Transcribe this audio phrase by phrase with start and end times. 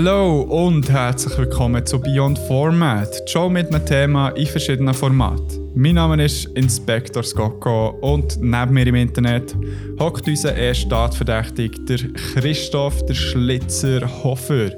[0.00, 5.72] Hallo und herzlich willkommen zu Beyond Format, die Show mit einem Thema in verschiedenen Formaten.
[5.74, 9.56] Mein Name ist Inspector Skoko und neben mir im Internet
[9.98, 14.70] hockt unser erster Staatverdächtig, der Christoph der Schlitzer Hofer.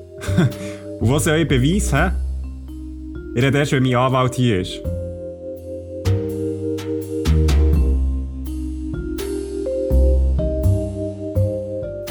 [1.00, 2.12] und was ist euer Beweis, hä?
[3.34, 4.80] Ich rede erst, wenn mein Anwalt hier ist.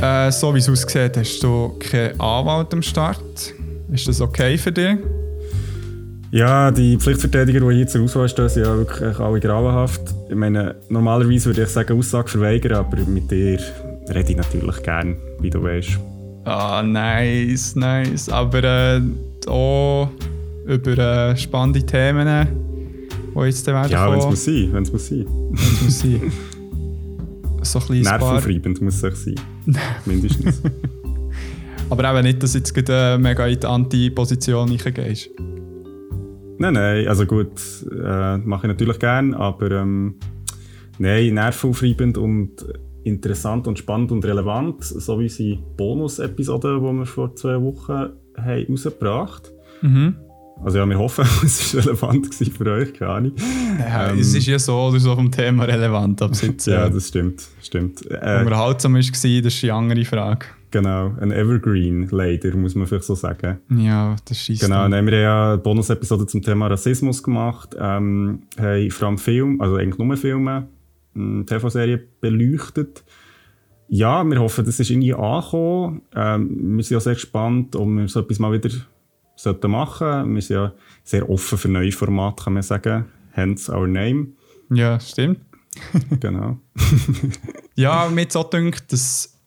[0.02, 3.54] Äh, so wie es aussieht, hast du keinen Anwalt am Start.
[3.92, 4.98] Ist das okay für dich?
[6.32, 10.02] Ja, die Pflichtverteidiger, die hier zur Auswahl stehen, sind ja wirklich alle grauenhaft.
[10.30, 13.60] Ich meine, normalerweise würde ich sagen, Aussage verweigern, aber mit dir
[14.10, 16.00] rede ich natürlich gern, wie du weißt.
[16.46, 18.30] Ah, nice, nice.
[18.30, 19.02] Aber äh,
[19.48, 20.10] auch
[20.66, 22.48] über äh, spannende Themen,
[23.36, 25.26] die jetzt werden Ja, wenn es muss sein, wenn es muss sein.
[25.28, 26.32] Wenn's muss sein.
[27.70, 29.36] so ein Nervenaufreibend muss es sein.
[30.06, 30.62] Mindestens.
[31.90, 35.30] Aber eben nicht, dass du jetzt gerade, äh, mega in die Anti-Position reingehst.
[36.58, 37.54] Nein, nein, also gut,
[37.92, 40.16] äh, mache ich natürlich gerne, aber ähm,
[40.98, 42.66] nein, nervenaufreibend und
[43.04, 48.66] interessant und spannend und relevant, so wie unsere Bonus-Episode, die wir vor zwei Wochen haben
[48.70, 50.16] rausgebracht Mhm.
[50.64, 53.32] Also ja, wir hoffen, es war relevant für euch, keine Ahnung.
[53.80, 57.48] Ja, es ist ja so oder so vom Thema relevant, es jetzt Ja, das stimmt,
[57.62, 58.06] stimmt.
[58.10, 60.48] Äh, unterhaltsam war, das ist eine andere Frage.
[60.70, 63.60] genau, ein Evergreen, leider, muss man vielleicht so sagen.
[63.70, 64.62] Ja, das schießt.
[64.62, 69.18] Genau, dann haben wir ja eine Bonus-Episode zum Thema Rassismus gemacht, ähm, haben vor allem
[69.18, 70.68] Film, also eigentlich nur Filme,
[71.16, 73.04] eine TV-Serie beleuchtet.
[73.88, 76.02] Ja, wir hoffen, das ist irgendwie angekommen.
[76.14, 78.70] Ähm, wir sind ja sehr gespannt, ob wir so etwas mal wieder
[79.44, 80.36] sollten machen.
[80.36, 80.74] Wir sind ja
[81.04, 83.06] sehr offen für neue Formate, kann man sagen.
[83.32, 84.28] Hence our name.
[84.70, 85.40] Ja, stimmt.
[86.20, 86.58] Genau.
[87.76, 89.38] Ja, mir hat auch gedacht, dass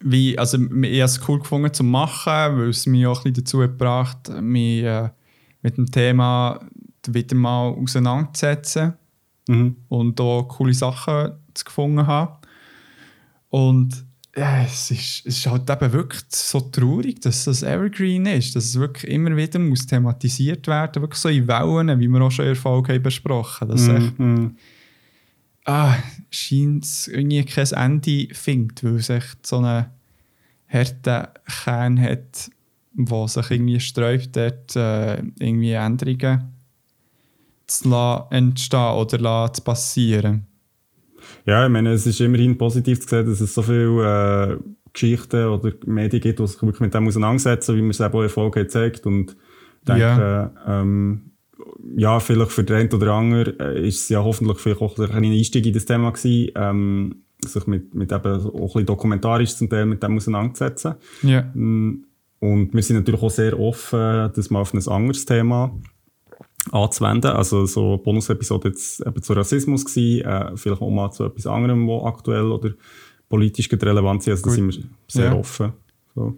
[0.00, 0.68] wie, also ich
[1.00, 2.26] habe es cool gefunden zu machen,
[2.58, 5.08] weil es mich auch ein bisschen dazu gebracht mich äh,
[5.62, 6.60] mit dem Thema
[7.06, 8.94] wieder mal auseinanderzusetzen
[9.48, 9.76] Mhm.
[9.88, 12.38] und da coole Sachen zu gefunden habe.
[13.48, 14.04] Und
[14.36, 18.64] ja, es, ist, es ist halt eben wirklich so traurig, dass das Evergreen ist, dass
[18.64, 22.44] es wirklich immer wieder muss thematisiert werden wirklich so in Wellen, wie wir auch schon
[22.44, 23.70] in der Folge haben besprochen haben.
[23.70, 24.56] Dass echt Mhm.
[25.64, 25.96] ah,
[26.30, 29.86] scheint es irgendwie kein Ende findet, weil es echt so einen
[30.68, 31.26] harten
[31.64, 32.50] Kern hat,
[32.92, 36.54] der sich irgendwie sträubt, dort äh, irgendwie Änderungen
[37.66, 40.46] zu entstehen oder zu passieren.
[41.46, 44.56] Ja, ich meine, es ist immerhin positiv zu sehen, dass es so viele äh,
[44.92, 48.28] Geschichten oder Medien gibt, die sich wirklich mit dem auseinandersetzen, wie man es eben auch
[48.28, 49.30] Folge gezeigt Und
[49.80, 50.52] ich denke, Ja.
[50.66, 51.22] ähm,
[51.96, 55.24] ja, vielleicht für den einen oder anderen äh, ist es ja hoffentlich vielleicht auch ein
[55.24, 59.70] Einstieg in das Thema gewesen, ähm, sich mit, mit eben auch ein bisschen dokumentarisch zum
[59.70, 60.94] Teil mit dem auseinanderzusetzen.
[61.22, 61.42] Ja.
[61.54, 62.04] Mm,
[62.40, 65.74] Und wir sind natürlich auch sehr offen, das mal auf ein anderes Thema
[66.72, 67.30] anzuwenden.
[67.32, 71.86] Also so Bonus-Episode jetzt eben zu Rassismus gewesen, äh, vielleicht auch mal zu etwas anderem,
[71.88, 72.70] was aktuell oder
[73.28, 74.28] politisch relevant ist.
[74.28, 74.54] Also da Gut.
[74.56, 75.34] sind wir sehr Ja.
[75.34, 75.72] offen.
[76.14, 76.36] So.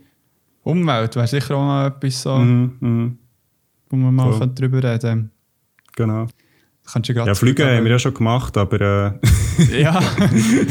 [0.65, 3.19] Umwelt wäre sicher auch noch etwas, so, Mhm, mhm,
[3.91, 4.47] wo wir mal So.
[4.47, 5.31] drüber reden
[5.97, 6.27] genau.
[6.85, 9.13] Kannst du grad Ja, Flüge haben wir ja schon gemacht, aber äh,
[9.83, 10.01] Ja,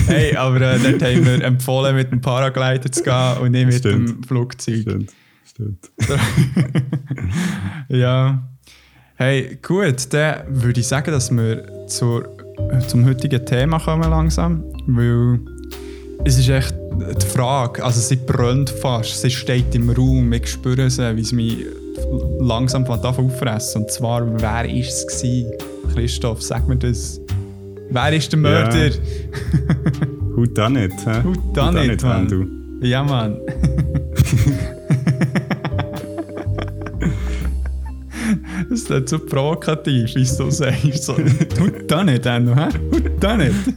[0.07, 3.75] hey, aber äh, dort haben wir empfohlen, mit dem Paraglider zu gehen und nicht mit
[3.75, 4.09] Stimmt.
[4.09, 4.81] dem Flugzeug.
[4.81, 5.11] stimmt.
[5.45, 5.91] stimmt.
[7.89, 8.47] Ja.
[9.21, 12.27] Hey, gut, dann würde ich sagen, dass wir zur,
[12.87, 15.39] zum heutigen Thema kommen langsam, weil
[16.25, 20.89] es ist echt die Frage, also sie brennt fast, sie steht im Raum, ich spüre
[20.89, 21.67] sie, wie es mich
[22.39, 23.83] langsam von auffressen.
[23.83, 25.51] Und zwar, wer war es gewesen?
[25.93, 27.21] Christoph, sag mir das.
[27.91, 28.89] Wer ist der Mörder?
[30.35, 30.93] Who done it?
[31.05, 31.21] hä?
[31.23, 32.27] Who done it, Mann?
[32.27, 32.47] du?
[32.81, 33.37] Ja, Mann.
[38.71, 41.03] Das ist nicht so provokativ, wie du sagst.
[41.03, 41.13] So,
[41.57, 42.69] tut da nicht, Enno, hä?
[42.89, 43.53] Tut da nicht.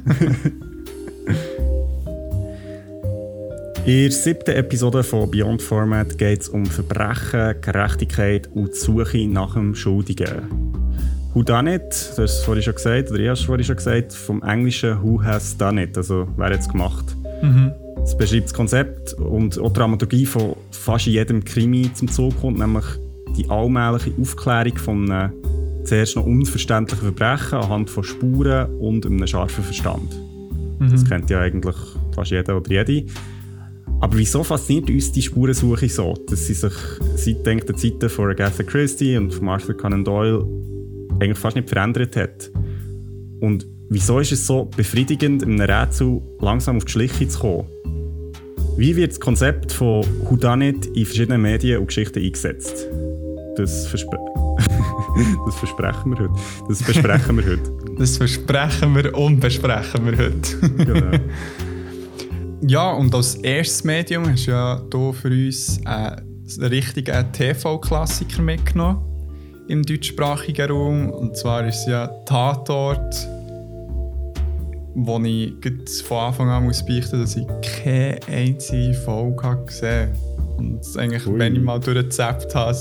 [3.85, 9.27] In der siebten Episode von Beyond Format geht es um Verbrechen, Gerechtigkeit und die Suche
[9.27, 10.49] nach dem Schuldigen.
[11.35, 12.13] Who done it?
[12.15, 15.03] Du hast es vorhin schon gesagt, oder ich habe es vorhin schon gesagt, vom englischen
[15.03, 17.17] Who has done it, also wer hat es gemacht.
[18.05, 22.61] Es beschreibt das Konzept und auch die Dramaturgie von fast jedem Krimi zum Zug kommt,
[22.61, 22.85] nämlich
[23.37, 25.33] die allmähliche Aufklärung von einem
[25.85, 30.15] zuerst noch unverständlichen Verbrechen anhand von Spuren und einem scharfen Verstand.
[30.91, 31.77] Das kennt ja eigentlich
[32.15, 33.07] fast jeder oder jede.
[34.01, 36.73] Aber wieso fasziniert uns die Spurensuche so, dass sie sich
[37.17, 40.47] seit den Zeiten von Agatha Christie und von Arthur Conan Doyle
[41.21, 42.51] eigentlich fast nicht verändert hat?
[43.41, 47.67] Und wieso ist es so befriedigend, in einem Rätsel langsam auf die Schliche zu kommen?
[48.77, 52.89] Wie wird das Konzept von Whodunit in verschiedenen Medien und Geschichten eingesetzt?
[53.57, 54.19] Das, verspre
[55.47, 56.35] das versprechen wir heute.
[56.69, 57.73] Das besprechen wir heute.
[57.97, 60.69] Das versprechen wir und besprechen wir heute.
[60.85, 61.19] genau.
[62.67, 66.25] Ja, und als erstes Medium hast du ja hier für uns einen
[66.63, 69.03] richtigen TV-Klassiker mitgenommen
[69.69, 71.11] im deutschsprachigen Raum.
[71.11, 73.15] Und zwar ist es ja Tatort,
[74.95, 75.53] wo ich
[76.07, 77.47] von Anfang an muss beichten dass ich
[77.83, 80.57] keine einzige Folge gesehen habe.
[80.57, 81.39] Und eigentlich, Ui.
[81.39, 82.77] wenn ich mal durchgezappt habe,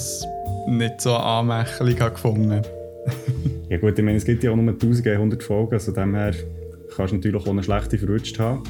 [0.68, 2.62] nicht so anmächtig gefunden
[3.70, 6.34] Ja gut, ich meine, es gibt ja auch nur 1100 Folgen, also dem her
[6.96, 8.62] kannst du natürlich auch eine schlechte verrutscht haben.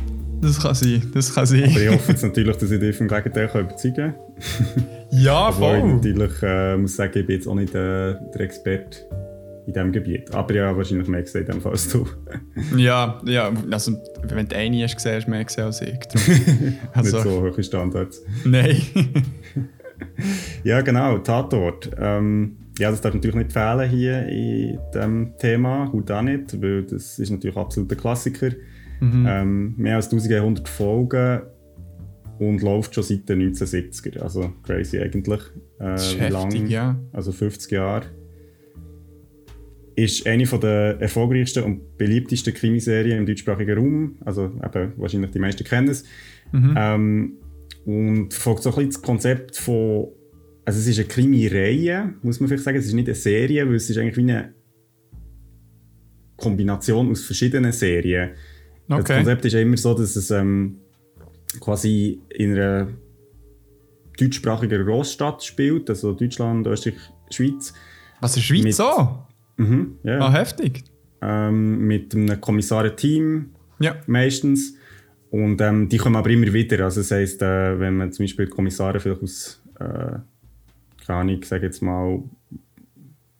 [0.41, 1.63] Das kann sein, das kann sein.
[1.65, 4.15] Aber ich hoffe jetzt natürlich, dass ich dich vom Gegenteil überzeugen kann.
[5.11, 5.77] Ja, voll.
[5.77, 8.97] ich natürlich äh, muss sagen, ich bin jetzt auch nicht äh, der Experte
[9.67, 10.33] in diesem Gebiet.
[10.33, 12.07] Aber ja, wahrscheinlich mehr gesehen in als du.
[12.77, 15.99] ja, ja, also wenn du eine hast gesehen, hast du mehr gesehen als ich.
[16.93, 18.23] also, nicht so hohe Standards.
[18.43, 18.81] Nein.
[20.63, 21.91] ja, genau, Tatort.
[21.97, 26.83] Ähm, ja, das darf natürlich nicht fehlen hier in diesem Thema, Haut auch nicht, weil
[26.83, 28.51] das ist natürlich absolut ein Klassiker.
[28.99, 29.25] Mhm.
[29.27, 31.41] Ähm, mehr als 1100 Folgen
[32.39, 34.19] und läuft schon seit den 1970er.
[34.19, 35.41] Also crazy eigentlich.
[35.79, 36.99] Äh, das ist heftig, lang, ja.
[37.11, 38.05] Also 50 Jahre.
[39.95, 44.15] Ist eine der erfolgreichsten und beliebtesten Krimiserien im deutschsprachigen Raum.
[44.25, 46.03] Also eben, wahrscheinlich die meisten kennen es.
[46.51, 46.73] Mhm.
[46.75, 47.33] Ähm,
[47.85, 50.09] und folgt so ein bisschen das Konzept von.
[50.65, 52.77] Also, es ist eine Krimi-Reihe, muss man vielleicht sagen.
[52.77, 54.53] Es ist nicht eine Serie, weil es ist eigentlich wie eine
[56.37, 58.31] Kombination aus verschiedenen Serien.
[58.89, 59.03] Okay.
[59.03, 60.77] Das Konzept ist ja immer so, dass es ähm,
[61.59, 62.87] quasi in einer
[64.17, 66.99] deutschsprachigen Großstadt spielt, also Deutschland, Österreich,
[67.29, 67.73] Schweiz.
[68.21, 69.25] Was ist Schweiz so?
[69.57, 70.19] Mhm, ja.
[70.19, 70.83] Ah, heftig.
[71.21, 73.95] Ähm, mit einem Kommissarenteam ja.
[74.07, 74.75] meistens.
[75.33, 76.83] Und ähm, die kommen aber immer wieder.
[76.83, 80.19] Also das heisst, äh, wenn man zum Beispiel Kommissare vielleicht aus, äh,
[81.07, 82.21] keine Ahnung, ich sage jetzt mal,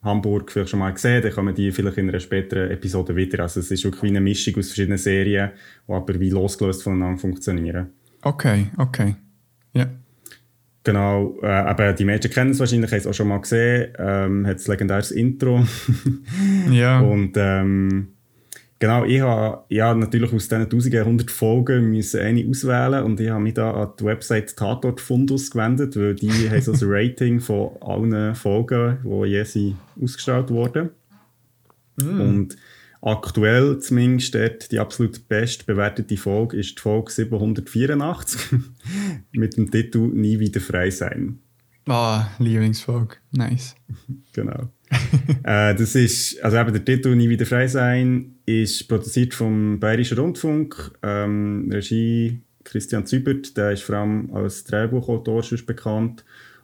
[0.02, 3.44] Hamburg vielleicht schon mal gesehen, dann kommen die vielleicht in einer späteren Episode wieder.
[3.44, 5.52] Also es ist wirklich eine Mischung aus verschiedenen Serien,
[5.88, 7.92] die aber wie losgelöst voneinander funktionieren.
[8.24, 9.16] Okay, okay.
[9.74, 9.86] Ja.
[10.84, 13.94] Genau, äh, aber die Menschen kennen es wahrscheinlich, haben es auch schon mal gesehen.
[14.00, 15.64] Ähm, hat das legendäres Intro.
[16.72, 17.00] ja.
[17.02, 18.14] Und ähm,
[18.84, 23.42] genau, ich habe ja, natürlich aus diesen 1100 Folgen müssen eine auswählen und ich habe
[23.42, 27.72] mich da an die Website Tatort Fundus gewendet, weil die haben so ein Rating von
[27.80, 30.90] allen Folgen, die je sind ausgestrahlt wurden.
[31.96, 32.22] Mm.
[32.22, 32.58] Und
[33.06, 38.60] Aktuell zumindest dort die absolut best bewertete Folge ist die Folge 784
[39.34, 41.40] mit dem Titel Nie wieder frei sein.
[41.88, 43.18] Ah, oh, Lieblingsfolge.
[43.32, 43.76] Nice.
[44.34, 44.70] genau.
[45.44, 50.18] äh, das ist, also eben der Titel Nie wieder frei sein ist produziert vom Bayerischen
[50.18, 50.92] Rundfunk.
[51.02, 56.24] Ähm, Regie Christian Zübert, der ist vor allem als Drehbuchautor bekannt.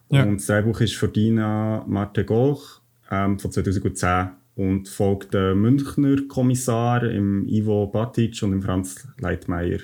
[0.09, 0.23] Ja.
[0.23, 2.81] Und das Drehbuch ist von Dina Marte Golch
[3.11, 9.79] ähm, von 2010 und folgt der Münchner Kommissar im Ivo Batic und im Franz Leitmeier.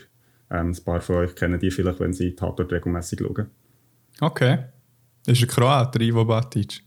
[0.52, 3.48] Ähm, ein paar von euch kennen die vielleicht, wenn sie Tatort regelmäßig schauen.
[4.20, 4.60] Okay.
[5.25, 6.83] Das ist ein Kroat, Ivo Batic.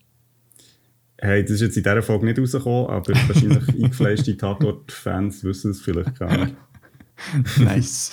[1.20, 5.80] Hey, das ist jetzt in dieser Folge nicht rausgekommen, aber wahrscheinlich eingefleischte Tatort-Fans wissen es
[5.80, 6.54] vielleicht gar nicht.
[7.59, 8.12] nice.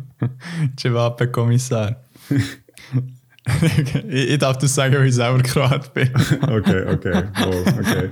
[0.80, 2.02] Cevape Kommissar.
[2.30, 6.10] ich, ich, darf das sagen, weil ich selber Kroat bin.
[6.40, 7.24] okay, okay.
[7.44, 8.08] Oh, okay.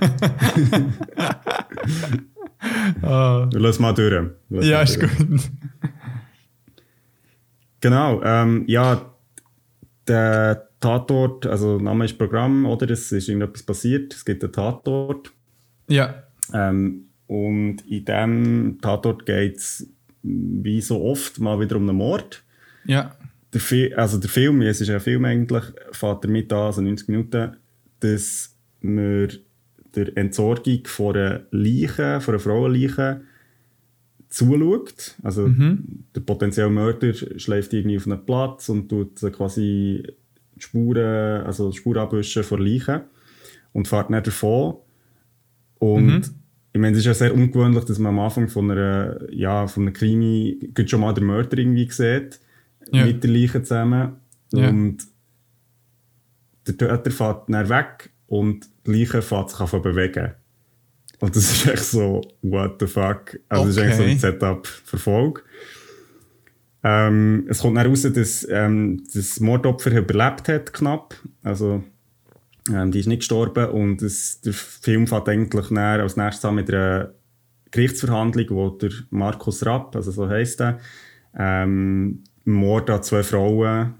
[3.01, 3.49] oh.
[3.53, 4.29] Lass mal durch.
[4.49, 5.17] Lass ja, mal ist durch.
[5.17, 5.51] gut.
[7.81, 9.12] Genau, ähm, ja,
[10.07, 12.89] der Tatort, also Name ist Programm, oder?
[12.89, 15.31] Es ist irgendetwas passiert, es gibt einen Tatort.
[15.87, 16.23] Ja.
[16.53, 19.87] Ähm, und in diesem Tatort geht es
[20.23, 22.43] wie so oft mal wieder um einen Mord.
[22.85, 23.15] Ja
[23.53, 27.07] der, Fi also der Film, es ist ein Film eigentlich, fährt damit an, also 90
[27.07, 27.57] Minuten,
[27.99, 29.29] dass wir
[29.95, 33.21] der Entsorgung von einer Leiche, von einer Frauenleiche,
[34.33, 35.15] zuschaut.
[35.21, 36.05] Also mhm.
[36.15, 40.03] der potenzielle Mörder schläft irgendwie auf einem Platz und tut quasi
[40.55, 43.05] die Spuren, also Spuren abwischen von der Leiche
[43.73, 44.77] und fährt nicht davon.
[45.77, 46.23] Und mhm.
[46.73, 49.83] ich meine, es ist ja sehr ungewöhnlich, dass man am Anfang von einer, ja, von
[49.83, 52.39] einer Krimi schon mal den Mörder irgendwie sieht
[52.91, 53.05] ja.
[53.05, 54.13] mit der Leiche zusammen.
[54.51, 54.69] Ja.
[54.69, 54.97] Und
[56.67, 60.33] der Töter fährt dann weg und die Leiche fährt sich bewegen.
[61.23, 63.39] Und das ist echt so, what the fuck.
[63.47, 63.67] Also, okay.
[63.67, 65.41] das ist eigentlich so ein Setup für Folge.
[66.83, 71.15] Ähm, es kommt dann raus, dass ähm, das Mordopfer überlebt hat, knapp.
[71.41, 71.81] Also,
[72.69, 76.55] ähm, die ist nicht gestorben und das, der Film fährt eigentlich dann als nächstes an
[76.55, 77.13] mit einer
[77.71, 80.79] Gerichtsverhandlung, wo der Markus Rapp, also so heisst er,
[81.37, 83.93] ähm, Mord an zwei Frauen,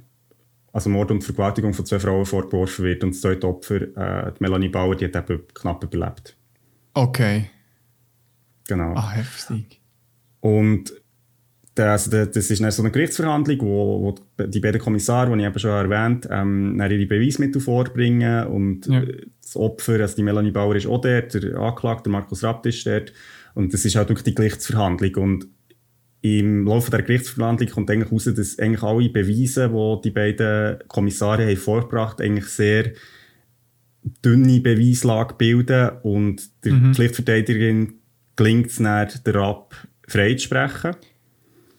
[0.73, 3.01] also Mord und Vergewaltigung von zwei Frauen vorgeworfen wird.
[3.05, 6.35] Und das zweite Opfer, äh, die Melanie Bauer, die hat eben knapp überlebt.
[6.93, 7.49] Okay.
[8.67, 8.93] Genau.
[8.95, 9.81] Ah, heftig.
[10.39, 10.93] Und
[11.75, 15.47] das, also das ist dann so eine Gerichtsverhandlung, wo, wo die beiden Kommissare, die ich
[15.47, 19.01] eben schon erwähnt ähm, ihre Beweismittel vorbringen und Ja.
[19.41, 22.85] das Opfer, also die Melanie Bauer ist auch dort, der Anklagte, der Markus Rapp ist
[22.85, 23.11] dort
[23.55, 25.47] und das ist halt wirklich die Gerichtsverhandlung und
[26.21, 31.47] im Laufe der Gerichtsverhandlung kommt eigentlich raus, dass eigentlich alle Beweise, die die beiden Kommissare
[31.47, 32.91] haben vorgebracht eigentlich sehr
[34.23, 37.93] dünne Beweislage bilden und der Pflichtverteidigerin
[38.35, 39.75] gelingt es dann, den Rapp
[40.07, 40.95] freizusprechen.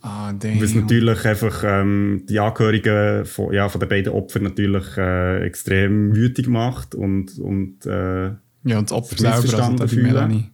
[0.01, 0.61] Ah, damn.
[0.63, 6.15] Was natürlich einfach ähm, die Angehörigen von, ja, von den beiden Opfern natürlich äh, extrem
[6.15, 8.33] wütig macht und, und äh,
[8.65, 10.07] Ja, und das Opfer selber, also die fühlen.
[10.07, 10.51] Melanie.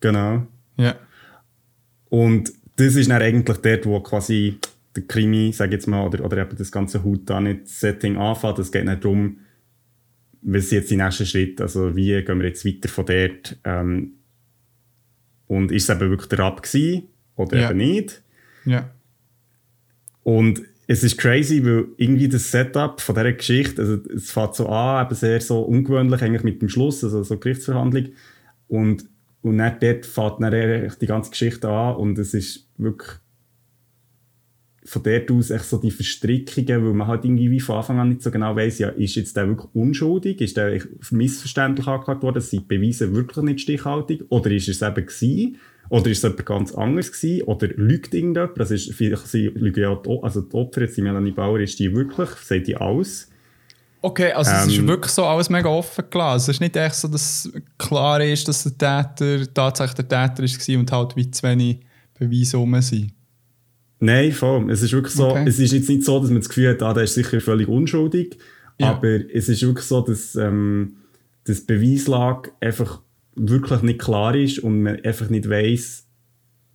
[0.00, 0.46] genau.
[0.78, 0.94] Ja.
[2.08, 4.58] Und das ist dann eigentlich dort, wo quasi
[4.96, 8.16] der Krimi, sag ich jetzt mal, oder, oder eben das ganze Hut da nicht Setting
[8.16, 8.58] anfängt.
[8.58, 9.38] Es geht nicht darum,
[10.42, 13.58] was ist jetzt die nächsten Schritte, also wie gehen wir jetzt weiter von dort.
[13.64, 14.12] Ähm,
[15.46, 17.04] und ist es eben wirklich der Rab gewesen
[17.36, 17.70] oder Ja.
[17.70, 18.22] eben nicht?
[18.64, 18.90] Ja.
[20.22, 24.68] Und es ist crazy, weil irgendwie das Setup von dieser Geschichte, also es fängt so
[24.68, 28.08] an, eben sehr so ungewöhnlich eigentlich mit dem Schluss, also so Gerichtsverhandlung.
[28.68, 29.04] Und,
[29.42, 33.10] und dann dort fängt dann die ganze Geschichte an und es ist wirklich
[34.90, 38.08] von dort aus echt so die Verstrickungen, weil man halt irgendwie wie von Anfang an
[38.08, 40.82] nicht so genau weiss, ja, ist jetzt der wirklich unschuldig, ist der
[41.12, 45.58] missverständlich angeklagt worden, sind die Beweise wirklich nicht stichhaltig oder ist es eben gewesen?
[45.90, 47.42] Oder ist es jemand ganz anderes gewesen?
[47.44, 48.58] Oder lügt irgendjemand?
[48.58, 51.78] Das ist, vielleicht sie lügen ja, die, also die Opfer, jetzt die Melanie Bauer, ist
[51.78, 52.30] die wirklich?
[52.30, 53.28] Sagt die alles?
[54.02, 56.36] Okay, also es ist Ähm, wirklich so alles mega offen gelassen.
[56.38, 60.78] Es ist nicht echt so, dass klar ist, dass der Täter tatsächlich der Täter war
[60.80, 61.80] und halt wie zu wenig
[62.18, 63.12] Beweise rum sind.
[64.00, 64.70] Nein, voll.
[64.70, 65.44] Es ist wirklich so, Okay.
[65.46, 67.68] es ist jetzt nicht so, dass man das Gefühl hat, ah, der ist sicher völlig
[67.68, 68.38] unschuldig.
[68.78, 68.92] Ja.
[68.92, 70.96] Aber es ist wirklich so, dass, ähm,
[71.46, 73.02] die Beweislage einfach
[73.34, 76.06] wirklich nicht klar ist und man einfach nicht weiss,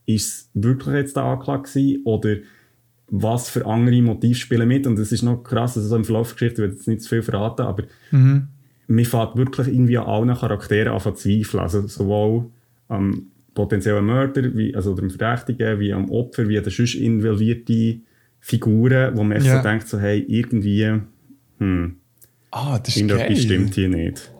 [0.06, 2.36] ist es wirklich jetzt der Anklage gewesen oder
[3.08, 4.86] was für andere Motive spielen mit.
[4.88, 7.02] Und es ist noch krass, also so im Verlauf der Geschichte, ich will jetzt nicht
[7.02, 8.48] zu viel verraten, aber Mhm.
[8.88, 11.62] man fängt wirklich irgendwie an allen Charakteren an zu zweifeln.
[11.64, 12.46] Also sowohl
[12.88, 18.06] am potenziellen Mörder, wie, also dem Verdächtigen, wie am Opfer, wie an den sonst involvierten
[18.40, 19.58] Figuren, wo man echt Ja.
[19.58, 21.00] so denkt, so, hey, irgendwie,
[21.58, 21.96] hm,
[22.52, 23.36] Ah, das ist geil.
[23.36, 24.32] stimmt hier nicht.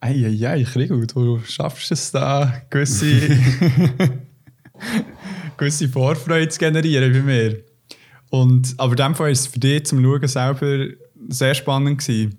[0.00, 3.06] Eieiei, Krigo, du schaffst es da, gewisse,
[5.56, 7.64] gewisse Vorfreude zu generieren bei mir.
[8.30, 10.86] Und, aber in dem Fall war es für dich zum Schauen selber
[11.28, 11.98] sehr spannend.
[12.00, 12.38] Gewesen.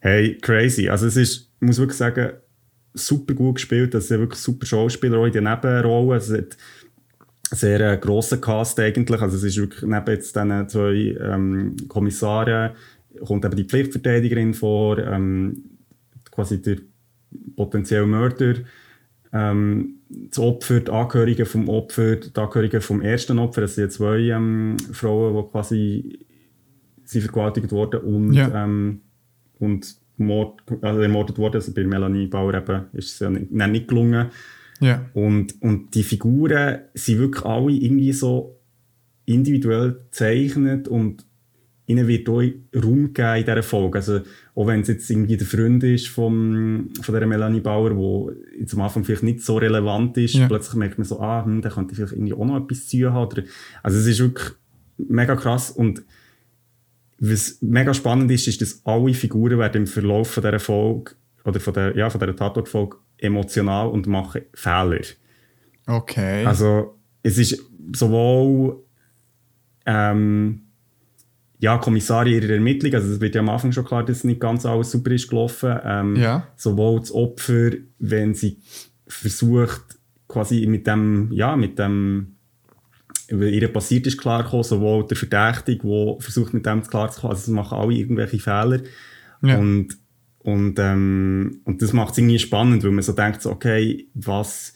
[0.00, 0.88] Hey, crazy.
[0.88, 2.32] Also es ist, ich muss wirklich sagen,
[2.94, 3.94] super gut gespielt.
[3.94, 6.18] Das sind wirklich super Schauspieler auch in den Nebenrollen.
[6.18, 9.20] Es hat einen sehr äh, grossen Cast eigentlich.
[9.20, 12.72] Also es ist wirklich neben jetzt diesen zwei ähm, Kommissaren
[13.24, 15.64] kommt eben die Pflichtverteidigerin vor, ähm,
[16.30, 16.78] quasi der
[17.56, 18.54] potenzielle Mörder,
[19.32, 23.62] ähm, das Opfer, die Angehörigen vom Opfer, die Angehörigen vom ersten Opfer.
[23.62, 26.18] Das sind zwei ähm, Frauen, die quasi
[27.04, 28.64] sind vergewaltigt wurden und Ja.
[28.64, 29.00] ähm,
[29.58, 31.56] und Mord, also ermordet worden.
[31.56, 34.28] Also bei Melanie Bauer eben ist es ja nicht, nein, nicht gelungen.
[34.80, 35.04] Ja.
[35.14, 38.58] Und, und die Figuren sind wirklich alle irgendwie so
[39.26, 41.24] individuell gezeichnet und
[41.86, 42.42] ihnen wird auch
[42.74, 43.98] Raum gegeben in dieser Folge.
[43.98, 44.20] Also,
[44.54, 48.74] auch wenn es jetzt irgendwie der Freund ist vom, von dieser Melanie Bauer, der jetzt
[48.74, 50.46] am Anfang vielleicht nicht so relevant ist, Ja.
[50.46, 53.26] plötzlich merkt man so, ah, hm, der könnte vielleicht irgendwie auch noch etwas zu haben.
[53.30, 53.42] Oder,
[53.82, 54.48] also es ist wirklich
[54.96, 56.02] mega krass und
[57.24, 61.12] was mega spannend ist, ist, dass alle Figuren werden im Verlauf von dieser Folge
[61.44, 65.02] oder von der, ja, von dieser Tatortfolge emotional und machen Fehler.
[65.86, 66.44] Okay.
[66.44, 67.64] Also es ist
[67.94, 68.82] sowohl
[69.86, 70.62] ähm,
[71.60, 74.66] ja, Kommissarin ihrer Ermittlung, also es wird ja am Anfang schon klar, dass nicht ganz
[74.66, 75.78] alles super ist gelaufen.
[75.84, 76.48] Ähm, Ja.
[76.56, 78.58] Sowohl das Opfer, wenn sie
[79.06, 82.31] versucht, quasi mit dem, ja, mit dem,
[83.30, 87.54] weil ihr passiert ist, klarkommen, sowohl der Verdächtige, der versucht, mit dem klarzukommen, also es
[87.54, 88.80] machen alle irgendwelche Fehler.
[89.42, 89.58] Ja.
[89.58, 89.96] Und,
[90.38, 94.74] und, ähm, und das macht es irgendwie spannend, weil man so denkt, so, okay, was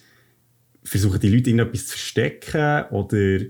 [0.85, 3.41] versuchen die Leute irgendetwas zu verstecken oder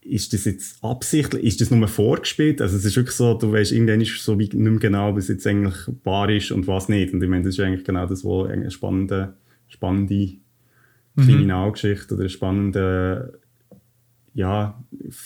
[0.00, 2.62] ist das jetzt absichtlich, ist das nur vorgespielt?
[2.62, 5.28] Also es ist wirklich so, du weißt, irgendwann ist so wie nicht mehr genau, was
[5.28, 7.12] jetzt eigentlich wahr ist und was nicht.
[7.12, 9.34] Und ich meine, das ist eigentlich genau das, was eine spannende,
[9.66, 10.38] spannende
[11.16, 13.40] Kriminalgeschichte oder eine spannende
[14.38, 14.78] ja,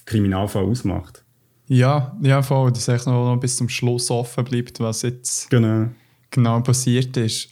[0.07, 1.23] Kriminalfall ausmacht.
[1.69, 2.73] ja, ja, voll.
[2.73, 5.89] Dass echt noch bis zum Schluss offen bleibt, was jetzt Genau.
[6.31, 7.51] genau passiert ist.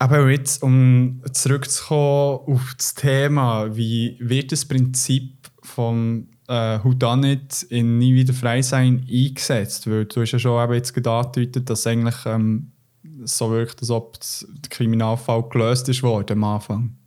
[0.00, 7.98] Aber jetzt, um zurückzukommen auf das Thema, wie wird das Prinzip vom äh, Houdanit in
[7.98, 9.88] «Nie wieder frei sein» eingesetzt?
[9.88, 12.72] Weil du hast ja schon eben jetzt angedeutet, dass eigentlich ähm,
[13.24, 16.97] so wirkt, als ob der Kriminalfall gelöst ist worden am Anfang.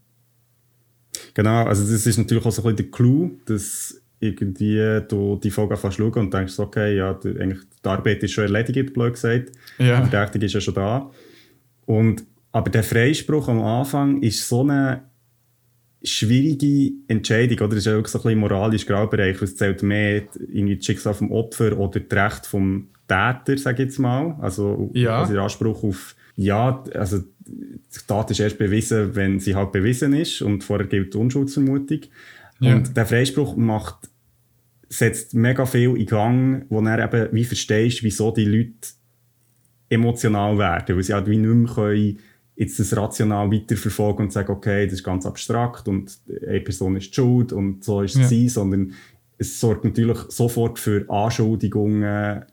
[1.33, 5.49] Genau, also das ist natürlich auch so ein bisschen der Clou, dass irgendwie du die
[5.51, 9.13] Folge fast schauen und denkst, okay, ja, die, eigentlich die Arbeit ist schon erledigt, blöd
[9.13, 9.51] gesagt.
[9.79, 9.85] Ja.
[10.01, 11.09] Der Verdächtige ist ja schon da.
[11.85, 15.03] Und, aber der Freispruch am Anfang ist so eine
[16.03, 17.69] schwierige Entscheidung, oder?
[17.69, 21.13] Das ist ja wirklich so ein bisschen moralisch Graubereich, was zählt mehr irgendwie das Schicksal
[21.13, 24.35] vom Opfer oder das Recht vom Täter, sage ich jetzt mal.
[24.41, 25.19] Also, Ja.
[25.21, 30.13] also der Anspruch auf, ja, also die Tat ist erst bewiesen, wenn sie halt bewiesen
[30.13, 32.01] ist und vorher gilt die Unschuldsvermutung.
[32.59, 32.75] Ja.
[32.75, 34.09] Und der Freispruch macht,
[34.89, 38.71] setzt mega viel in Gang, wo er eben wie verstehst, wieso die Leute
[39.89, 42.19] emotional werden, weil sie halt wie nicht mehr können,
[42.55, 46.17] jetzt das rational weiterverfolgen und sagen, okay, das ist ganz abstrakt und
[46.47, 48.21] eine Person ist schuld und so ist Ja.
[48.21, 48.93] es sie, sondern
[49.37, 52.43] es sorgt natürlich sofort für Anschuldigungen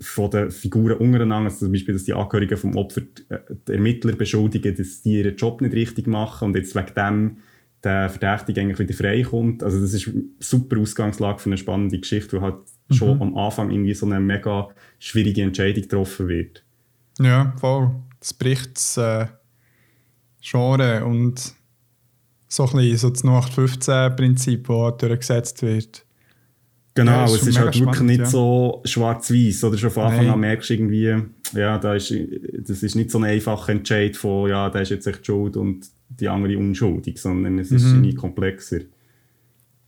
[0.00, 3.38] von den Figuren untereinander, also zum Beispiel, dass die Angehörigen vom Opfer äh,
[3.68, 7.36] die Ermittler beschuldigen, dass die ihren Job nicht richtig machen und jetzt wegen dem
[7.82, 9.62] der Verdächtige eigentlich wieder freikommt.
[9.62, 12.56] Also das ist eine super Ausgangslage für eine spannende Geschichte, wo halt
[12.90, 16.62] schon am Anfang irgendwie so eine mega schwierige Entscheidung getroffen wird.
[17.18, 17.90] Ja, voll.
[18.18, 19.26] Das bricht das äh,
[20.42, 21.54] Genre und
[22.48, 26.04] so ein bisschen so das 0815-Prinzip, das durchgesetzt wird.
[26.94, 28.26] Genau, Ja, es ist halt wirklich spannend, nicht ja.
[28.26, 29.64] so schwarz-weiß.
[29.64, 30.34] Oder schon von Anfang Nein.
[30.34, 31.16] an merkst du irgendwie,
[31.54, 32.12] ja, da ist,
[32.58, 35.86] das ist nicht so ein einfacher Entscheid von, ja, der ist jetzt echt schuld und
[36.08, 37.90] die andere unschuldig, sondern es ist Mhm.
[37.90, 38.80] irgendwie komplexer.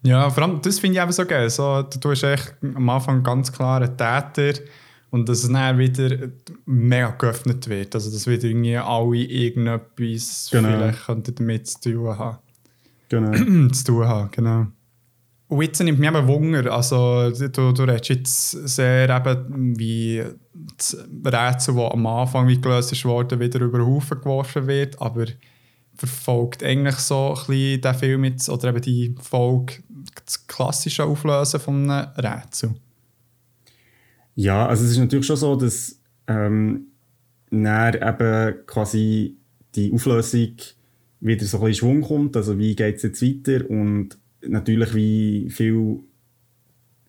[0.04, 1.50] Ja, vor allem, das finde ich eben so geil.
[1.50, 4.60] So, du hast echt am Anfang ganz klar einen Täter
[5.10, 6.28] und dass es dann wieder
[6.66, 7.94] mega geöffnet wird.
[7.94, 10.68] Also, dass wieder irgendwie alle irgendetwas Genau.
[10.68, 12.38] vielleicht damit zu tun haben.
[13.08, 13.68] Genau.
[13.72, 14.66] zu tun haben, genau.
[15.52, 20.24] Und jetzt nimmt mich eben Wunder, also du, du redest jetzt sehr eben, wie
[20.78, 25.26] das Rätsel, das am Anfang wie gelöst worden, wieder über den Haufen geworfen wird, aber
[25.94, 29.82] verfolgt eigentlich so ein bisschen der Film jetzt, oder eben die Folge
[30.24, 32.70] das klassische Auflösen von einem Rätsel.
[34.34, 36.86] Ja, also es ist natürlich schon so, dass ähm,
[37.50, 39.36] eben quasi
[39.74, 40.56] die Auflösung
[41.20, 42.38] wieder so ein bisschen Schwung kommt.
[42.38, 43.68] Also wie geht es jetzt weiter?
[43.68, 46.00] Und natürlich wie viel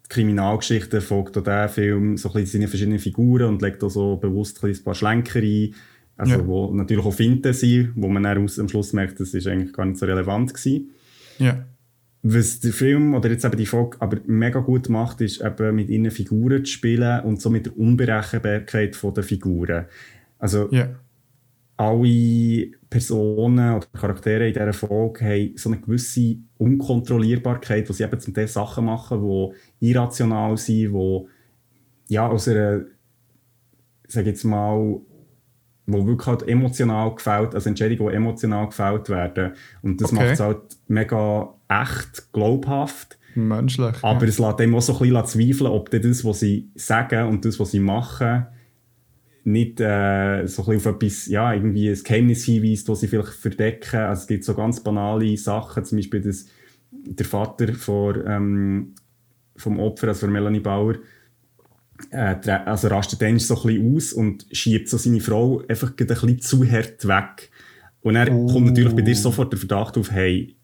[0.09, 4.17] Kriminalgeschichten folgt auch der Film so ein bisschen seine verschiedenen Figuren und legt auch so
[4.17, 5.73] bewusst ein, paar Schlenker ein.
[6.15, 6.47] Also Ja.
[6.47, 9.73] wo natürlich auch Finten sind, wo man dann aus, am Schluss merkt, das ist eigentlich
[9.73, 10.91] gar nicht so relevant gewesen.
[11.39, 11.65] Ja.
[12.21, 15.89] Was der Film oder jetzt eben die Folge aber mega gut macht, ist eben mit
[15.89, 19.85] ihren Figuren zu spielen und so mit der Unberechenbarkeit der Figuren.
[20.37, 20.89] Also Ja.
[21.83, 28.19] Alle Personen oder Charaktere in dieser Folge haben so eine gewisse Unkontrollierbarkeit, wo sie eben
[28.19, 29.21] zum Teil Sachen machen,
[29.81, 31.21] die irrational sind, die
[32.09, 32.81] ja, aus einer,
[34.07, 34.99] sag jetzt mal,
[35.85, 39.53] wo wirklich halt emotional gefällt, also Entscheidungen, die emotional gefällt werden.
[39.81, 40.21] Und das Okay.
[40.21, 43.17] macht es halt mega echt, glaubhaft.
[43.35, 43.95] Menschlich.
[44.01, 44.27] Aber ja.
[44.27, 47.59] es lässt dem auch so ein bisschen zweifeln, ob das, was sie sagen und das,
[47.59, 48.45] was sie machen,
[49.45, 53.99] nicht äh, so ein auf etwas, ja, irgendwie ein Geheimnis hinweist, das sie vielleicht verdecken.
[53.99, 56.47] Also es gibt so ganz banale Sachen, zum Beispiel, dass
[56.91, 58.95] der Vater von, ähm,
[59.55, 60.95] vom Opfer, also von Melanie Bauer,
[62.11, 66.07] äh, also rastet dann so ein bisschen aus und schiebt so seine Frau einfach ein
[66.07, 67.51] bisschen zu hart weg.
[68.01, 68.47] Und dann Oh.
[68.47, 70.55] kommt natürlich bei dir sofort der Verdacht auf, hey,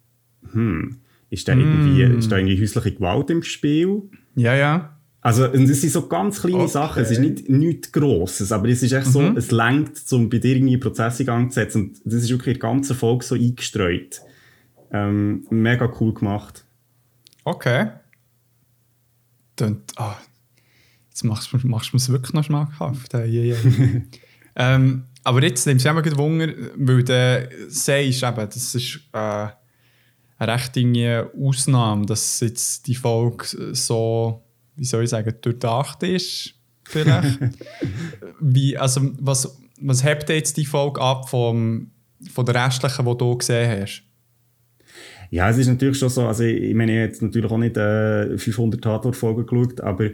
[0.52, 0.98] hm,
[1.30, 2.18] ist da, irgendwie, Mm.
[2.18, 4.04] ist da irgendwie häusliche Gewalt im Spiel?
[4.36, 4.99] ja, ja.
[5.22, 6.68] Also, und das sind so ganz kleine Okay.
[6.72, 7.04] Sachen.
[7.04, 9.36] Es ist nicht nichts Grosses, aber es ist echt so, Mhm.
[9.38, 11.82] es lenkt, um bei dir irgendwie einen Prozess in Gang zu setzen.
[12.04, 14.22] Und das ist wirklich der ganzen Folge so eingestreut.
[14.92, 16.66] Ähm, mega cool gemacht.
[17.44, 17.90] Okay.
[19.58, 20.16] Dann, ah,
[21.10, 23.14] jetzt machst, du- machst du mir es wirklich noch schmackhaft.
[23.14, 24.02] Hey, hey.
[24.56, 29.18] ähm, aber jetzt nimmst du mich Wunder, weil du sagst, eben, das ist äh,
[30.38, 30.78] eine recht
[31.38, 34.42] Ausnahme, dass jetzt die Folge so,
[34.80, 36.54] wie soll ich sagen, durchdacht ist.
[36.86, 37.39] Vielleicht.
[38.39, 41.92] wie, also, was, was hebt jetzt die Folge ab vom,
[42.32, 44.04] von der restlichen, die du gesehen hast?
[45.32, 47.78] Ja, es ist natürlich schon so, also ich, meine, ich habe jetzt natürlich auch nicht
[47.78, 50.10] äh, 500 Tatort-Folgen geschaut, aber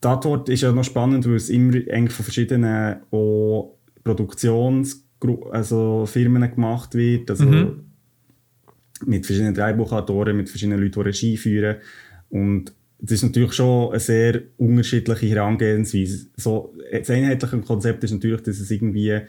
[0.00, 5.04] Tatort ist ja noch spannend, weil es immer eigentlich von verschiedenen auch Produktions-
[5.50, 7.84] also Firmen gemacht wird, also Mhm.
[9.04, 11.76] mit verschiedenen Drehbuchautoren, mit verschiedenen Leuten, die Regie führen
[12.30, 16.26] und das ist natürlich schon eine sehr unterschiedliche Herangehensweise.
[16.36, 19.20] So, das einheitliche Konzept ist natürlich, dass es irgendwie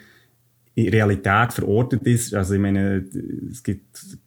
[0.76, 2.34] in Realität verortet ist.
[2.34, 3.06] Also ich meine,
[3.50, 4.20] es gibt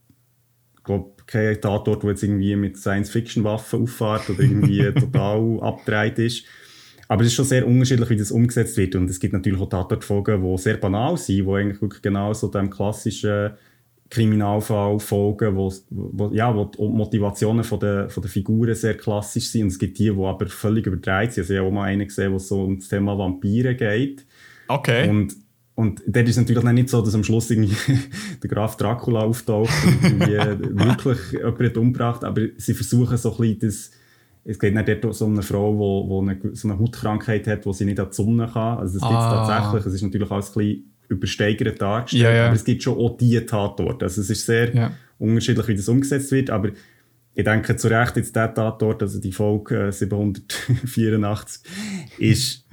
[0.84, 6.44] glaube, kein Tatort, der jetzt irgendwie mit Science-Fiction-Waffen auffährt oder irgendwie total abgedreht ist.
[7.08, 8.94] Aber es ist schon sehr unterschiedlich, wie das umgesetzt wird.
[8.94, 12.48] Und es gibt natürlich auch Tatortfolgen, die sehr banal sind, die eigentlich wirklich genau so
[12.48, 13.52] dem klassischen
[14.14, 19.48] Kriminalfall folgen, wo, wo, ja, wo die Motivationen von der, von der Figuren sehr klassisch
[19.48, 19.62] sind.
[19.62, 21.42] Und es gibt die, die aber völlig überdreht sind.
[21.42, 24.24] Also ich habe auch mal einen gesehen, wo es so um das Thema Vampire geht.
[24.68, 25.08] Okay.
[25.08, 25.34] Und,
[25.74, 27.76] und dort ist es natürlich nicht so, dass am Schluss irgendwie
[28.42, 30.32] der Graf Dracula auftaucht und irgendwie
[30.84, 33.90] wirklich jemanden umgebracht aber sie versuchen so ein bisschen das,
[34.44, 37.64] es geht nicht dort um eine Frau, die wo, wo eine, so eine Hautkrankheit hat,
[37.64, 38.78] die sie nicht an die Sonne kann.
[38.78, 39.46] Also das gibt es Ah.
[39.46, 39.86] tatsächlich.
[39.86, 42.46] Es ist natürlich alles ein bisschen übersteigert dargestellt, Ja, ja.
[42.46, 44.02] aber es gibt schon auch diese Tatort.
[44.02, 44.92] Also es ist sehr Ja.
[45.18, 46.70] unterschiedlich, wie das umgesetzt wird, aber
[47.36, 51.62] ich denke zu Recht jetzt der Tatort, also die Folge äh, 784,
[52.18, 52.64] ist,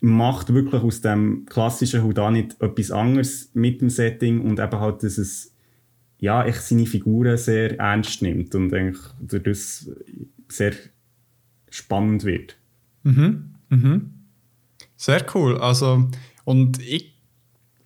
[0.00, 5.16] macht wirklich aus dem klassischen Houdanit etwas anderes mit dem Setting und eben halt, dass
[5.18, 5.52] es
[6.18, 8.98] ja, echt seine Figuren sehr ernst nimmt und eigentlich
[9.42, 9.90] das
[10.48, 10.72] sehr
[11.70, 12.56] spannend wird.
[14.96, 15.58] Sehr cool.
[15.58, 16.08] Also,
[16.44, 17.13] und ich,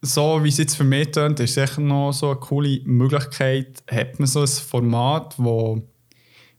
[0.09, 4.19] so wie es jetzt für mich tönt, ist sicher noch so eine coole Möglichkeit, hat
[4.19, 5.83] man so ein Format, wo,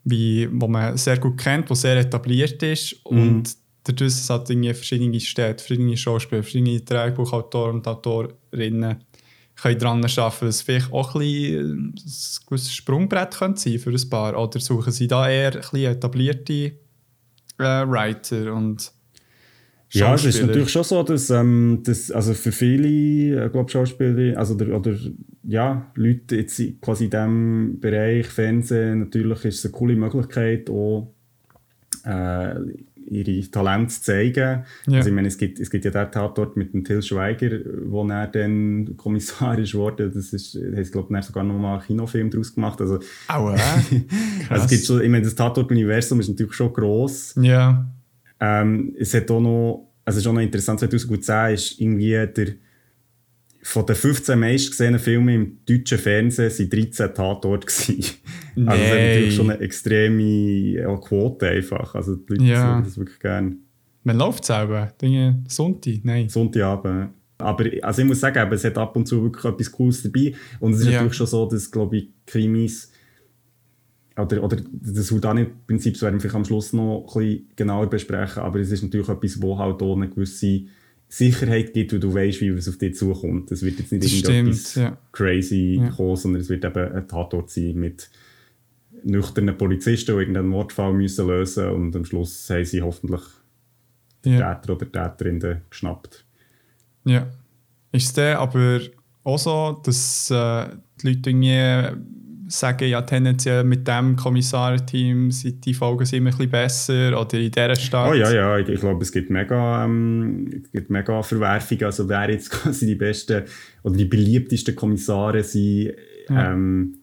[0.04, 4.50] wie, wo man sehr gut kennt, das sehr etabliert ist und dadurch dass es halt
[4.50, 9.04] irgendwie verschiedene Städte, verschiedene Schauspieler, verschiedene Drehbuchautoren und Autorinnen
[9.56, 11.96] können dran arbeiten, dass es vielleicht auch ein, bisschen ein
[12.48, 14.38] gewisses Sprungbrett könnte sein für ein paar.
[14.38, 16.74] Oder suchen sie da eher ein etablierte äh,
[17.58, 18.92] Writer und
[19.92, 24.38] Ja, es ist natürlich schon so, dass, ähm, dass also für viele äh, glaub, Schauspieler
[24.38, 24.96] also oder, oder
[25.44, 31.12] ja, Leute jetzt quasi in diesem Bereich Fernsehen, natürlich ist es eine coole Möglichkeit, auch
[32.06, 32.56] äh,
[33.10, 34.64] ihre Talente zu zeigen.
[34.86, 34.98] Ja.
[34.98, 38.08] Also ich meine, es gibt, es gibt ja den Tatort mit dem Till Schweiger, wo
[38.08, 40.12] er dann Kommissar ist geworden.
[40.14, 42.80] Das ist, sie, glaube ich, sogar noch mal einen Kinofilm daraus gemacht.
[42.80, 43.02] Also, äh?
[44.50, 47.34] also es gibt schon, ich meine, das Tatort-Universum ist natürlich schon gross.
[47.42, 47.90] Ja.
[48.40, 52.48] Ähm, es hat auch noch, also auch noch interessant, 2010 ist irgendwie der,
[53.62, 58.04] von den 15 meist gesehenen Filmen im deutschen Fernsehen sind 13 Tatort gewesen.
[58.66, 61.96] Also das ist natürlich schon eine extreme Quote einfach.
[61.96, 62.56] Also die Leute Ja.
[62.62, 63.56] schauen das wirklich gerne.
[64.04, 64.92] Man läuft selber.
[65.02, 66.00] Dinge Sonntag?
[66.04, 66.28] Nein.
[66.28, 67.12] Sonntagabend.
[67.38, 70.34] Aber also ich muss sagen, es hat ab und zu wirklich etwas Cooles dabei.
[70.60, 70.92] Und es ist Ja.
[70.94, 72.92] natürlich schon so, dass, glaube ich, Krimis
[74.22, 78.44] oder, oder das Houdanit-Prinzip das werden wir vielleicht am Schluss noch ein bisschen genauer besprechen,
[78.44, 80.62] aber es ist natürlich etwas, wo halt auch eine gewisse
[81.08, 83.52] Sicherheit gibt, weil du weißt, wie es auf dich zukommt.
[83.52, 84.98] Es wird jetzt nicht Das irgendetwas stimmt, ja.
[85.12, 85.90] crazy Ja.
[85.90, 88.10] kommen, sondern es wird eben ein Tatort sein mit
[89.04, 93.22] nüchternen Polizisten, die irgendeinen Mordfall müssen lösen und am Schluss haben sie hoffentlich
[94.26, 94.54] Ja.
[94.54, 96.26] Täter oder Täterin geschnappt.
[97.06, 97.28] ja.
[97.92, 98.82] Ist dann aber
[99.24, 100.68] auch so, dass äh,
[101.02, 102.00] die Leute irgendwie
[102.50, 107.52] sagen, ja, tendenziell mit dem Kommissarteam sind die Folgen immer ein bisschen besser oder in
[107.52, 108.12] dieser Stadt?
[108.12, 111.84] Oh ja, ja, ich, ich glaube, es gibt mega, ähm, es gibt mega Verwerfungen.
[111.86, 113.44] Also wer jetzt quasi die besten
[113.84, 115.94] oder die beliebtesten Kommissare sind,
[116.30, 116.52] Ja.
[116.52, 116.96] ähm,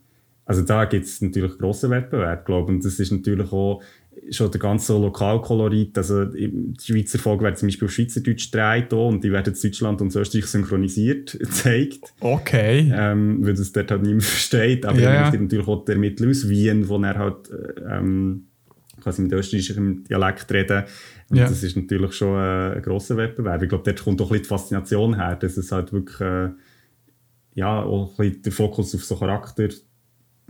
[0.45, 2.77] also da gibt es natürlich grossen Wettbewerb, glaube ich.
[2.77, 3.83] Und das ist natürlich auch
[4.31, 5.97] schon der ganze Lokalkolorit.
[5.99, 10.01] Also die Schweizer Folge werden zum Beispiel auf Schweizerdeutsch gedreht und die werden in Deutschland
[10.01, 12.13] und Österreich synchronisiert gezeigt.
[12.21, 12.91] Okay.
[12.95, 14.85] Ähm, weil das dort halt niemand versteht.
[14.87, 18.47] Aber es gibt natürlich auch die Ermittler aus Wien, wo er halt äh, ähm,
[19.01, 20.85] quasi mit österreichischem Dialekt reden.
[21.29, 21.49] Und Ja.
[21.49, 23.63] das ist natürlich schon äh, ein grosser Wettbewerb.
[23.63, 26.51] Ich glaube, dort kommt auch ein bisschen die Faszination her, dass es halt wirklich äh,
[27.55, 29.69] ja, auch ein bisschen der Fokus auf so Charakter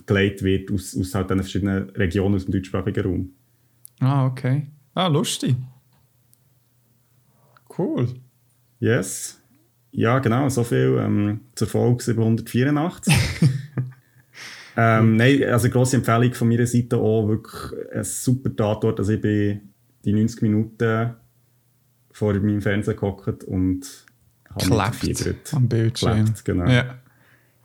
[0.06, 3.30] gelegt wird aus, aus halt den verschiedenen Regionen aus dem deutschsprachigen Raum.
[4.00, 4.66] Ah, okay.
[4.94, 5.56] Ah, lustig.
[7.76, 8.08] Cool.
[8.78, 9.40] Yes.
[9.90, 13.14] Ja, genau, so viel ähm, zur Folge 784.
[14.76, 18.98] ähm, nein, also grosse Empfehlung von meiner Seite auch, wirklich ein super Tatort.
[18.98, 19.72] Also ich bin
[20.04, 21.14] die 90 Minuten
[22.12, 24.06] vor meinem Fernseher gehockt und
[24.50, 26.24] habe Klebt am Bildschirm.
[26.24, 26.66] Klebt, genau.
[26.66, 26.98] Ja.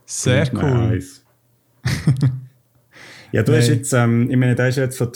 [0.04, 1.02] Sehr Mit cool.
[3.32, 3.76] ja, du hast Nein.
[3.76, 5.12] jetzt, ähm, ich meine, der ist jetzt von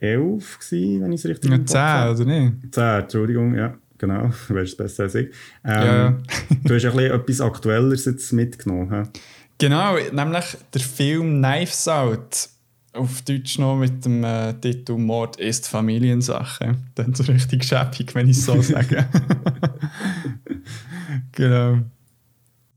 [0.00, 2.16] 2011 gewesen, wenn ich es richtig Ja, Kopf habe.
[2.16, 2.74] 10, oder nicht?
[2.74, 5.28] 10, Entschuldigung, ja, genau, du weißt es besser als ich.
[5.64, 6.10] Ähm, Ja.
[6.64, 9.08] du hast ein bisschen etwas Aktuelleres jetzt mitgenommen.
[9.58, 12.48] Genau, nämlich der Film Knives Out.
[12.92, 16.74] Auf Deutsch noch mit dem äh, Titel Mord ist Familiensache.
[16.96, 19.06] Dann so richtig schäppig, wenn ich es so sage.
[21.32, 21.78] genau.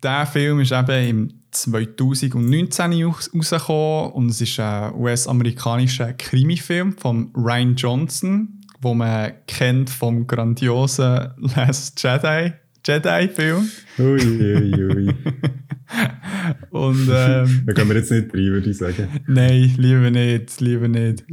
[0.03, 7.31] Der Film ist eben im 2019 raus- rausgekommen und es ist ein US-amerikanischer Krimi-Film von
[7.35, 12.53] Ryan Johnson, wo man kennt vom grandiosen Last Jedi
[12.85, 13.69] Jedi-Film.
[13.97, 15.15] Ui, ui, ui.
[16.69, 19.07] Und, ähm, da können wir jetzt nicht rein, würde ich sagen.
[19.27, 21.23] Nein, lieber nicht, lieber nicht.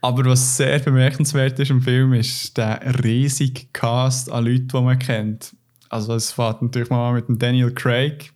[0.00, 4.98] Aber was sehr bemerkenswert ist im Film, ist der riesige Cast an Leuten, die man
[4.98, 5.54] kennt.
[5.88, 8.32] Also es fängt natürlich mal mit dem Daniel Craig,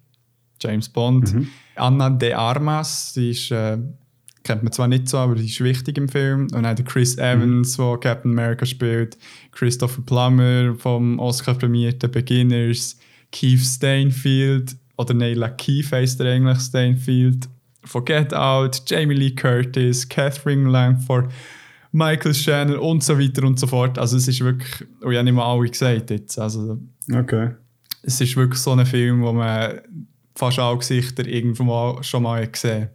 [0.60, 1.48] James Bond, mhm.
[1.76, 3.78] Anna de Armas, die ist, äh,
[4.42, 6.48] kennt man zwar nicht so, aber die ist wichtig im Film.
[6.54, 8.00] Und dann Chris Evans, mhm.
[8.00, 9.18] Captain America spielt,
[9.52, 12.98] Christopher Plummer vom Oscar-prämierten Beginners,
[13.32, 17.48] Keith Stainfield, oder nein, Keith heisst er eigentlich, Stainfield,
[17.86, 21.30] von Get Out, Jamie Lee Curtis, Catherine Langford,
[21.92, 23.98] Michael Shannon und so weiter und so fort.
[23.98, 26.78] Also es ist wirklich, oh, ich habe nicht mal alle gesagt jetzt, also
[27.12, 27.50] okay.
[28.02, 29.80] es ist wirklich so ein Film, wo man
[30.36, 32.90] fast alle Gesichter irgendwo mal, schon mal gesehen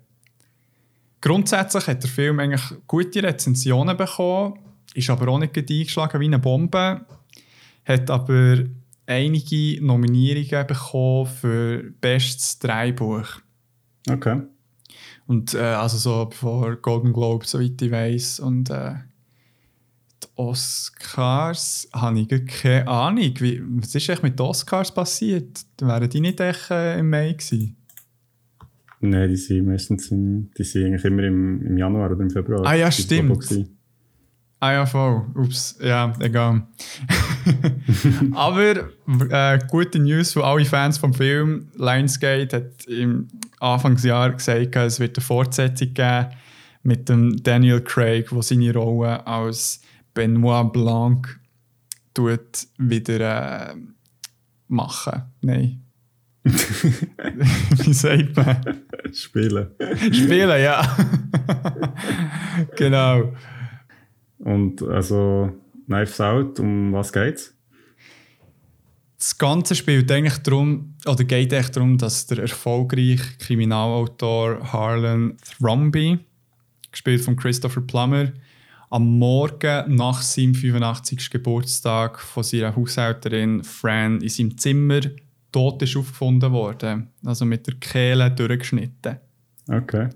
[1.22, 4.58] Grundsätzlich hat der Film eigentlich gute Rezensionen bekommen,
[4.96, 7.06] ist aber auch nicht eingeschlagen wie eine Bombe,
[7.86, 8.64] hat aber
[9.06, 13.28] einige Nominierungen bekommen für bestes Dreibuch.
[14.10, 14.42] Okay.
[15.28, 18.40] Und äh, also so vor Golden Globe, soweit ich weiß.
[18.40, 18.96] Und äh,
[20.36, 23.34] Oscars habe ich keine Ahnung.
[23.40, 25.66] Wie, was ist eigentlich mit den Oscars passiert?
[25.80, 27.76] Wären die nicht echt äh, im Mai gewesen?
[29.02, 32.66] Nein, die sind meistens im, die sind eigentlich immer im, im Januar oder im Februar.
[32.66, 33.68] Ah ja, stimmt.
[34.60, 35.26] Ah ja, voll.
[35.34, 36.68] Ups, ja, egal.
[38.34, 38.90] Aber
[39.32, 41.70] äh, gute News für alle Fans vom Film.
[41.76, 43.28] Lionsgate hat im
[43.60, 46.28] Anfangsjahr gesagt, es wird eine Fortsetzung geben
[46.84, 49.82] mit dem Daniel Craig, der seine Rolle als
[50.14, 51.40] Benoit Blanc
[52.14, 53.76] tut wieder äh,
[54.68, 55.24] machen.
[55.42, 55.82] Nein.
[56.44, 58.82] Wie sagt man?
[59.14, 59.72] Spielen.
[60.12, 60.98] Spielen, ja.
[62.76, 63.34] genau.
[64.40, 65.52] Und also
[65.86, 67.54] Knives Out, um was geht's?
[69.18, 76.18] Das Ganze spielt eigentlich darum, oder geht eigentlich darum, dass der erfolgreiche Kriminalautor Harlan Thromby,
[76.92, 78.32] gespielt von Christopher Plummer,
[78.92, 81.30] am Morgen nach seinem 85.
[81.30, 85.00] Geburtstag von seiner Haushälterin Fran in seinem Zimmer
[85.52, 87.08] tot ist aufgefunden worden.
[87.26, 89.18] Also mit der Kehle durchgeschnitten.
[89.70, 90.10] Okay.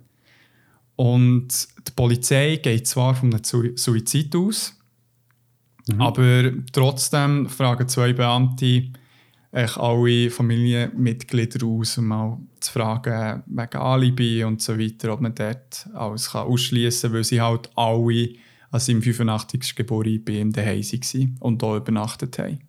[0.97, 1.47] Und
[1.87, 4.77] die Polizei geht zwar von einem Suizid aus,
[5.87, 6.01] mhm.
[6.01, 8.89] aber trotzdem fragen zwei Beamte
[9.53, 15.87] alle Familienmitglieder aus, um mal zu fragen wegen Alibi und so weiter, ob man dort
[15.93, 18.35] alles ausschließen kann, weil sie halt alle
[18.75, 19.75] an seinem 85.
[19.75, 22.59] Geburtstag bei ihm daheim waren und hier übernachtet haben.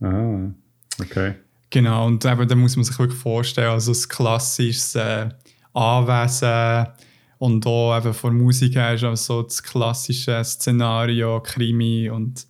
[0.00, 1.34] Ah, okay.
[1.70, 5.28] Genau, und eben, da muss man sich wirklich vorstellen, also das klassisches äh,
[5.74, 6.86] Anwesen,
[7.38, 12.46] und auch eben von Musik her ist auch so das klassische Szenario, Krimi und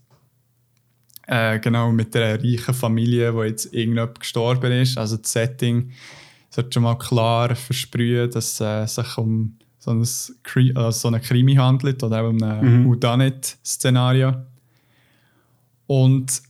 [1.27, 4.97] äh, genau mit der reichen Familie, wo jetzt irgendjemand gestorben ist.
[4.97, 5.93] Also das Setting
[6.49, 11.21] sollte schon mal klar versprühen, dass es äh, sich um so, ein, äh, so eine
[11.21, 12.87] Krimi handelt oder eben um ein mhm.
[12.87, 14.35] Whodunit-Szenario.
[15.87, 16.43] Und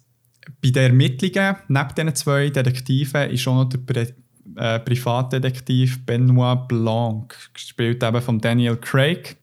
[0.62, 4.08] bei den Ermittlungen, neben diesen zwei Detektiven, ist auch noch der
[4.56, 9.36] äh, Privatdetektiv Benoit Blanc, gespielt eben von Daniel Craig,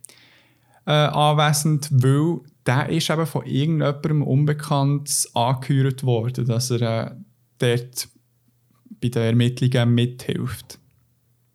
[0.86, 7.12] äh, anwesend, weil der ist eben von irgendjemandem Unbekanntes angehört worden, dass er äh,
[7.60, 8.08] dort
[9.02, 10.80] bei den Ermittlungen mithilft.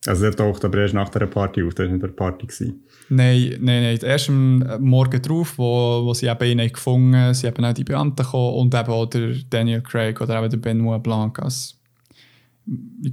[0.06, 2.46] Also er taucht aber erst nach der Party auf, das war nicht eine Party.
[2.46, 2.84] Gewesen.
[3.10, 3.98] Nein, nein, nein.
[4.02, 7.84] Erst am Morgen drauf, wo, wo sie eben ihn gefunden haben, sie eben auch die
[7.84, 11.76] Beamten gekommen und eben auch der Daniel Craig oder eben der Benoit Blanc als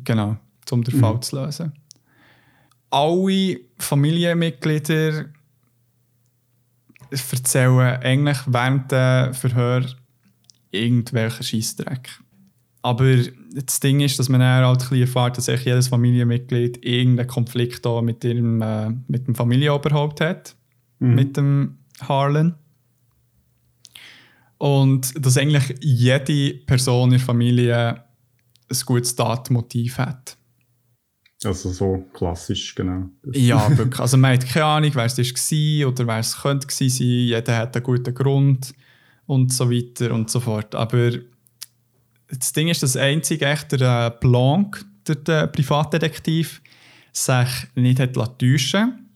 [0.03, 0.37] Genau,
[0.71, 1.21] um den Fall mhm.
[1.21, 1.73] zu lösen.
[2.89, 5.25] Alle Familienmitglieder
[7.09, 9.85] erzählen eigentlich während der Verhör
[10.71, 12.19] irgendwelchen Scheissdreck.
[12.81, 13.17] Aber
[13.53, 18.23] das Ding ist, dass man dann halt ein erfährt, dass jedes Familienmitglied irgendeinen Konflikt mit,
[18.23, 20.55] ihrem, äh, mit dem Familienoberhaupt hat,
[20.99, 21.15] mhm.
[21.15, 22.55] mit dem Harlan.
[24.57, 28.03] Und dass eigentlich jede Person in der Familie
[28.69, 30.37] ein gutes Datenmotiv hat.
[31.43, 33.09] Also so klassisch, genau.
[33.31, 33.99] ja, wirklich.
[33.99, 36.89] Also man hat keine Ahnung, wer es war oder wer es könnte sein.
[36.89, 38.73] Jeder hat einen guten Grund
[39.27, 40.73] und so weiter und so fort.
[40.73, 41.11] Aber
[42.29, 46.61] das Ding ist, das einzige echte der Blanc, der, der Privatdetektiv,
[47.13, 49.09] sich nicht hat täuschen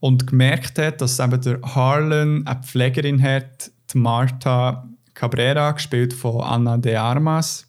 [0.00, 6.40] und gemerkt hat, dass eben der Harlan eine Pflegerin hat, die Marta Cabrera, gespielt von
[6.42, 7.66] Anna de Armas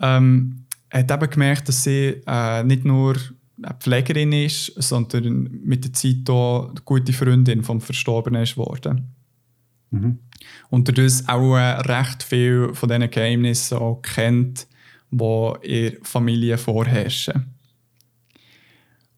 [0.00, 3.16] ähm, hat eben gemerkt, dass sie äh, nicht nur
[3.62, 9.14] eine Pflegerin ist, sondern mit der Zeit auch eine gute Freundin vom Verstorbenen ist geworden.
[9.90, 10.18] Mhm.
[10.70, 14.66] Und dadurch auch äh, recht viel von diesen Geheimnissen auch kennt
[15.10, 17.54] die in der Familie vorherrschen.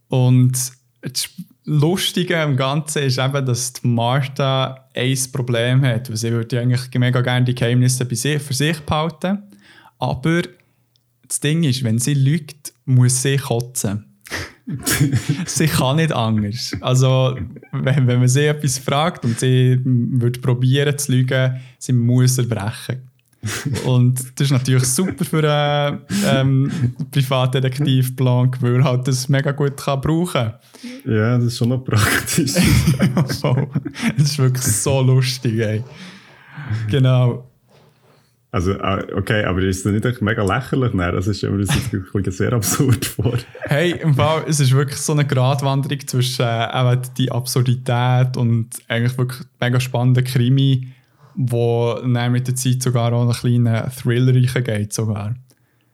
[0.08, 1.30] Und das
[1.64, 6.88] Lustige am Ganzen ist eben, dass die Martha ein Problem hat, weil sie würde eigentlich
[6.94, 9.42] mega gerne die Geheimnisse bei sich, für sich behalten.
[9.98, 10.42] Aber
[11.26, 14.07] das Ding ist, wenn sie lügt, muss sie kotzen.
[15.46, 16.76] sie kann nicht anders.
[16.80, 17.36] Also,
[17.72, 23.08] wenn, wenn man sie etwas fragt und sie würde probieren zu lügen, sie muss erbrechen.
[23.86, 26.72] und das ist natürlich super für einen ähm,
[27.10, 30.54] Privatdetektivplan, weil er halt das mega gut kann brauchen kann.
[31.04, 32.54] Ja, das ist schon noch praktisch.
[33.14, 33.42] das
[34.18, 35.84] ist wirklich so lustig, ey.
[36.90, 37.47] Genau.
[38.50, 40.94] Also, ah, okay, aber ist das nicht mega lächerlich?
[40.94, 41.58] Nein, das ist mir
[42.22, 43.36] das sehr absurd vor.
[43.60, 49.18] hey, im Fall, es ist wirklich so eine Gratwanderung zwischen äh, die Absurdität und eigentlich
[49.18, 50.94] wirklich mega spannenden Krimi
[51.40, 55.36] wo dann mit der Zeit sogar auch einen kleinen Thriller geht sogar.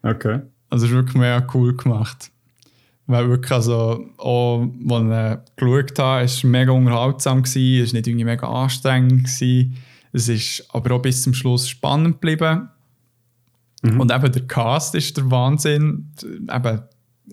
[0.01, 0.39] Okay.
[0.71, 2.31] Also es ist wirklich mega cool gemacht.
[3.05, 7.97] Weil wirklich, also, auch, als ich geschaut habe, war es mega unterhaltsam, gewesen, es war
[7.99, 9.25] nicht irgendwie mega anstrengend.
[9.25, 9.77] Gewesen.
[10.15, 12.69] Es ist aber auch bis zum Schluss spannend geblieben.
[13.81, 13.99] Mhm.
[13.99, 16.09] Und eben der Cast ist der Wahnsinn.
[16.23, 16.83] Eben,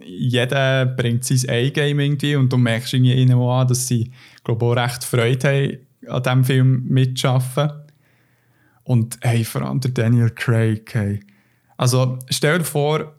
[0.05, 4.11] jeder bringt sein A-Game irgendwie und du merkst irgendwie ihnen an, dass sie,
[4.43, 7.83] glaube auch recht Freude haben, an diesem Film mitzuarbeiten.
[8.83, 10.93] Und hey, vor allem der Daniel Craig.
[10.93, 11.21] Hey.
[11.77, 13.15] Also stell dir vor,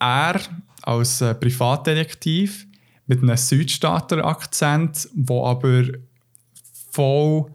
[0.00, 0.40] er
[0.82, 2.66] als äh, Privatdetektiv
[3.06, 5.84] mit einem Südstaater-Akzent, wo aber
[6.90, 7.52] voll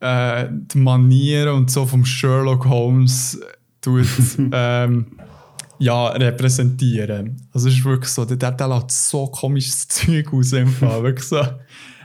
[0.00, 3.40] äh, die Manieren und so vom Sherlock Holmes
[3.80, 4.06] tut,
[4.52, 5.06] ähm,
[5.78, 7.48] ja, repräsentieren.
[7.52, 11.02] Also es ist wirklich so, der, der lässt so komisches Zeug aus im Fall.
[11.02, 11.40] wirklich so,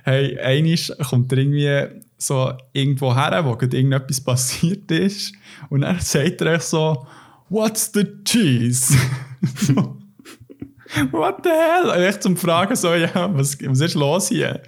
[0.04, 5.34] hey, einisch kommt er irgendwie so irgendwo her, wo gerade irgendetwas passiert ist.
[5.70, 7.06] Und dann sagt er echt so,
[7.50, 8.98] What's the cheese?
[9.60, 9.98] so,
[11.12, 12.04] What the hell?
[12.04, 14.62] Echt zum Fragen so, ja, was, was ist los hier?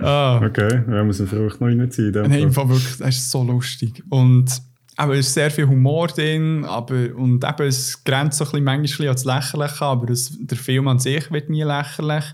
[0.00, 0.40] Ah.
[0.44, 2.12] Okay, muss man vielleicht noch reinziehen.
[2.12, 4.02] Nein, einfach wirklich, das ist so lustig.
[4.08, 4.50] Und
[4.96, 8.64] aber es ist sehr viel Humor drin, aber, und eben, es grenzt so ein bisschen
[8.64, 12.24] manchmal ans Lächerliche, aber das, der Film an sich wird nie lächerlich.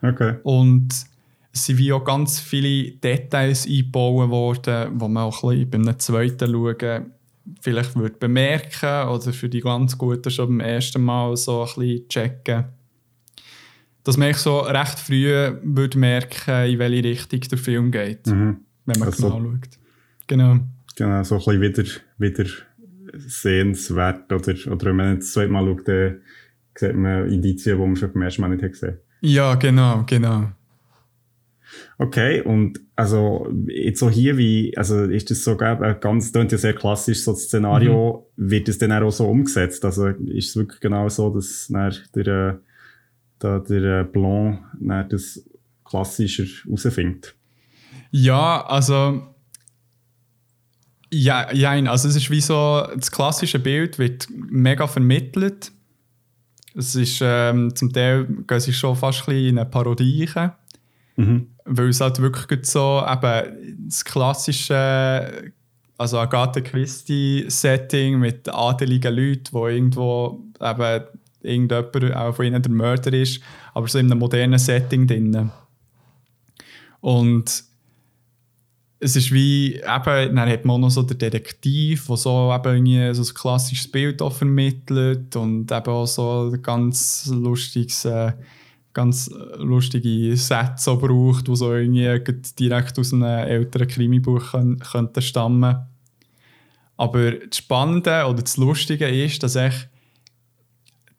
[0.00, 0.36] Okay.
[0.42, 0.88] Und
[1.52, 5.98] es sind wie auch ganz viele Details eingebaut worden, die man auch ein bisschen beim
[5.98, 7.12] zweiten Schauen
[7.60, 12.08] vielleicht würde bemerken oder für die ganz Guten schon beim ersten Mal so ein bisschen
[12.08, 12.64] checken.
[14.06, 15.32] Dass man so recht früh
[15.64, 18.58] würde merken, in welche Richtung der Film geht, mhm.
[18.84, 19.68] wenn man also, genau schaut.
[20.28, 20.58] Genau.
[20.94, 21.84] Genau, so ein bisschen wieder,
[22.18, 22.50] wieder
[23.14, 24.32] sehenswert.
[24.32, 26.20] Oder, oder wenn man das zweite Mal schaut, dann
[26.78, 28.98] sieht man Indizien, die man schon beim ersten Mal nicht gesehen hat.
[29.22, 30.52] Ja, genau, genau.
[31.98, 36.74] Okay, und also jetzt so hier wie, also ist das so ganz, das ja sehr
[36.74, 38.50] klassisch, so das Szenario, mhm.
[38.50, 39.84] wird es dann auch so umgesetzt?
[39.84, 41.66] Also ist es wirklich genau so, dass
[42.14, 42.60] der,
[43.42, 44.60] äh, der, der Blanc
[45.10, 45.44] das
[45.84, 47.34] klassischer herausfindet?
[48.10, 49.22] Ja, also
[51.12, 55.70] ja, ja, also es ist wie so, das klassische Bild wird mega vermittelt.
[56.74, 60.28] Es ist ähm, zum Teil gehen sie schon fast ein bisschen in eine Parodie.
[61.16, 61.46] Mhm.
[61.64, 65.52] Weil es halt wirklich so eben das klassische,
[65.96, 71.04] also Agatha Christie-Setting mit adeligen Leuten, wo irgendwo eben
[71.46, 73.40] irgendjemand auch von ihnen der Mörder ist,
[73.74, 75.50] aber so in einem modernen Setting drin.
[77.00, 77.64] Und
[78.98, 82.76] es ist wie, eben, dann hat man auch noch so den Detektiv, der so eben
[82.76, 88.32] irgendwie so ein klassisches Bild vermittelt und eben auch so ganz lustiges äh,
[88.96, 92.18] ganz lustige Sätze braucht, die so irgendwie
[92.58, 95.76] direkt aus einem älteren Krimibuch könnten stammen
[96.96, 99.74] Aber das Spannende oder das Lustige ist, dass ich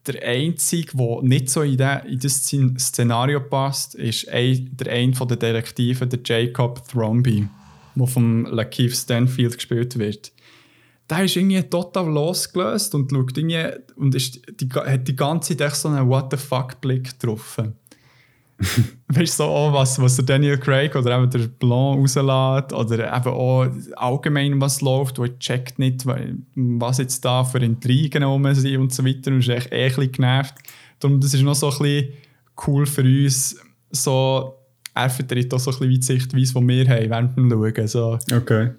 [0.08, 2.44] der Einzige, der nicht so in, das
[2.78, 7.46] Szenario passt, ist ein, der eine der Detektiven, der Jacob Thromby,
[7.94, 10.32] der von Lakeith Stanfield gespielt wird
[11.08, 13.64] der ist irgendwie total losgelöst und schaut irgendwie
[13.96, 17.74] und ist die, hat die ganze Zeit so einen What the fuck-Blick getroffen.
[19.08, 23.16] weißt du, so auch, was, was der Daniel Craig oder eben der Blanc rauslässt oder
[23.16, 28.52] eben auch allgemein was läuft, wo er checkt nicht, was jetzt da für Intrigen rum
[28.54, 30.54] sind und so weiter und ist echt eh ein bisschen genervt.
[30.98, 32.12] Darum, das ist noch so ein bisschen
[32.66, 33.56] cool für uns,
[33.90, 34.54] so,
[34.94, 37.86] er vertritt auch so ein bisschen die Sichtweise, die wir haben während dem Schauen.
[37.86, 38.18] So.
[38.34, 38.70] Okay.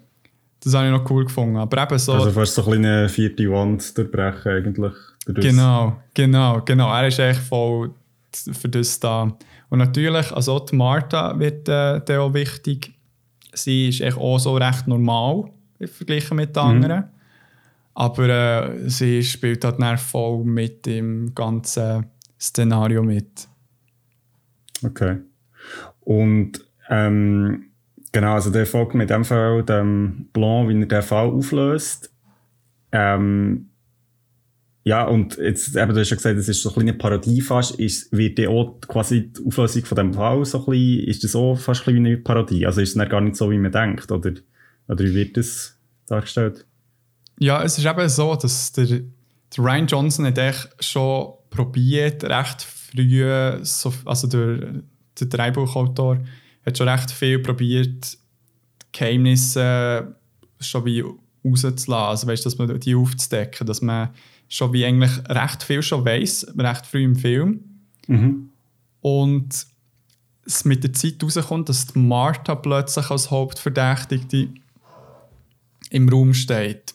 [0.62, 1.56] Das habe ich noch cool gefunden.
[1.56, 4.92] Aber eben so, also fast so ein eine vierte Wand durchbrechen eigentlich.
[5.26, 6.92] Genau, genau, genau.
[6.92, 7.92] Er ist echt voll
[8.32, 9.34] für das da.
[9.70, 12.92] Und natürlich, also die Martha wird äh, auch wichtig.
[13.52, 15.44] Sie ist echt auch so recht normal
[15.86, 16.68] verglichen mit den mhm.
[16.68, 17.04] anderen.
[17.94, 22.06] Aber äh, sie spielt halt dann voll mit dem ganzen
[22.38, 23.48] Szenario mit.
[24.82, 25.18] Okay.
[26.00, 27.70] Und ähm,
[28.12, 32.12] genau, also der folgt mit dem Fall dem Blanc, wie er den Fall auflöst.
[32.92, 33.69] Ähm,
[34.90, 37.78] ja, und jetzt, eben, du hast ja gesagt, es ist so ein eine Parodie fast.
[37.78, 41.36] Ist, wird die auch quasi die Auflösung von dem Fall so ein bisschen, ist das
[41.36, 42.66] auch fast ein bisschen wie eine Parodie?
[42.66, 44.10] Also ist es gar nicht so, wie man denkt?
[44.10, 44.32] Oder,
[44.88, 46.66] oder wie wird das dargestellt?
[47.38, 49.04] Ja, es ist eben so, dass der, der
[49.64, 53.24] Ryan Johnson hat echt schon probiert, recht früh,
[53.62, 54.82] so, also der,
[55.20, 56.18] der Drehbuchautor
[56.66, 58.18] hat schon recht viel probiert,
[58.90, 60.16] Geheimnisse
[60.58, 61.04] schon wie
[61.44, 64.10] rauszulassen, also weißt, dass man die aufzudecken, dass man
[64.50, 67.60] schon wie eigentlich recht viel schon weiß, recht früh im Film.
[68.08, 68.50] Mhm.
[69.00, 69.66] Und
[70.44, 74.48] es mit der Zeit herauskommt, dass Martha plötzlich als Hauptverdächtigte
[75.90, 76.94] im Raum steht.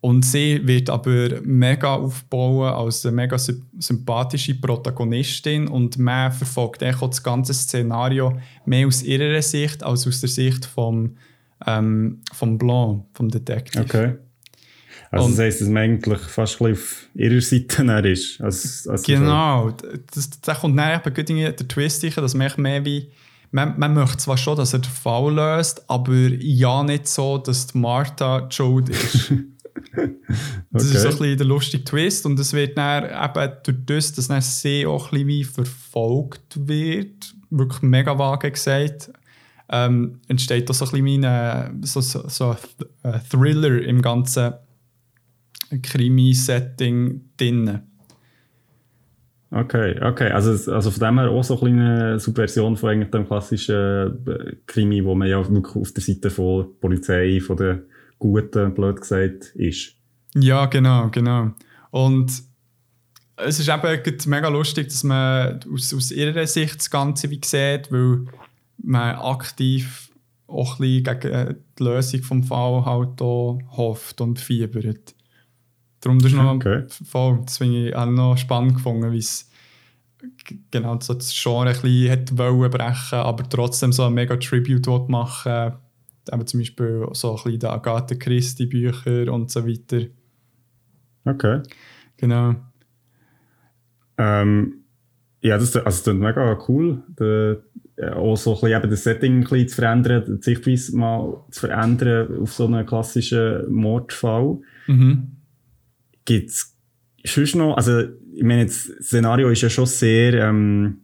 [0.00, 7.08] Und sie wird aber mega aufbauen als eine mega sympathische Protagonistin und man verfolgt auch
[7.08, 11.16] das ganze Szenario mehr aus ihrer Sicht als aus der Sicht vom,
[11.66, 13.82] ähm, vom Blanc, vom Detective.
[13.82, 14.27] Okay.
[15.10, 18.40] Also und, das heisst, dass man eigentlich fast auf ihrer Seite ist.
[18.40, 19.70] Als, als genau.
[20.14, 23.10] Das, das kommt dann eben der Twist, dass man mehr wie
[23.50, 27.74] man, man möchte zwar schon, dass er den Fall löst, aber ja nicht so, dass
[27.74, 29.32] Martha die Schuld ist.
[30.70, 30.96] Das okay.
[30.96, 34.28] ist so ein bisschen der lustige Twist und es wird dann eben durch das, dass
[34.28, 39.10] dann sie auch ein bisschen wie verfolgt wird, wirklich mega vage gesagt,
[39.70, 42.56] ähm, entsteht da so ein bisschen ein, so, so, so
[43.04, 44.54] ein Thriller im ganzen
[45.82, 47.80] Krimi-Setting drin.
[49.50, 50.30] Okay, okay.
[50.30, 55.04] Also, also von dem her auch so eine Subversion von eigentlich dem klassischen äh, Krimi,
[55.04, 57.82] wo man ja wirklich auf der Seite von der Polizei, von der
[58.18, 59.94] Guten, blöd gesagt, ist.
[60.34, 61.52] Ja, genau, genau.
[61.90, 62.42] Und
[63.36, 67.90] es ist eben mega lustig, dass man aus, aus ihrer Sicht das Ganze wie sieht,
[67.90, 68.26] weil
[68.82, 70.10] man aktiv
[70.46, 75.14] auch ein bisschen gegen die Lösung des Falls halt hofft und fiebert.
[76.00, 76.84] Darum das ist noch okay.
[76.88, 79.50] voll, das ich auch noch spannend gefunden, wie es
[80.70, 85.08] genau so das Genre ein bisschen hat wollen brechen, aber trotzdem so ein mega Tribute
[85.08, 85.72] machen
[86.32, 90.06] eben zum Beispiel so ein bisschen die Agatha Christie Bücher und so weiter.
[91.24, 91.62] Okay.
[92.16, 92.54] Genau.
[94.16, 94.84] Ähm,
[95.40, 97.02] ja, das, also das klingt mega cool.
[97.18, 97.62] Der,
[98.14, 101.60] auch so ein bisschen eben das Setting ein bisschen zu verändern, die Sichtweise mal zu
[101.60, 104.58] verändern auf so einen klassischen Mordfall.
[104.86, 105.37] Mhm.
[106.28, 106.76] Gibt es
[107.24, 108.02] sonst noch, also
[108.34, 110.98] ich meine, das Szenario ist ja schon sehr ähm,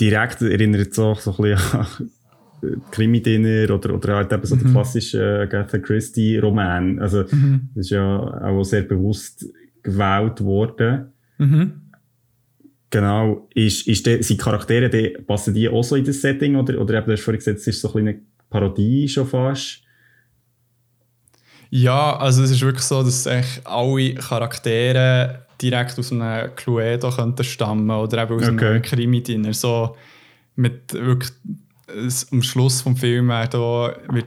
[0.00, 4.64] direkt, erinnert so, so ein bisschen an Krimi-Dinner oder, oder halt eben so mhm.
[4.64, 6.98] der klassische Agatha Christie-Roman.
[6.98, 7.68] Also, mhm.
[7.76, 9.46] das ist ja auch sehr bewusst
[9.84, 11.12] gewählt worden.
[11.38, 11.72] Mhm.
[12.90, 13.48] Genau.
[13.54, 16.56] Ist, ist de, sind Charaktere, die, passen die auch so in das Setting?
[16.56, 19.84] Oder, oder eben, du hast vorhin gesagt, es ist so ein eine Parodie schon fast?
[21.70, 27.44] Ja, also es ist wirklich so, dass echt alle Charaktere direkt aus einem Cluedo könnten
[27.44, 28.66] stammen oder eben aus okay.
[28.66, 29.52] einem Krimi-Dinner.
[29.52, 29.96] So
[30.56, 31.30] mit wirklich
[32.32, 33.54] am Schluss des Films wird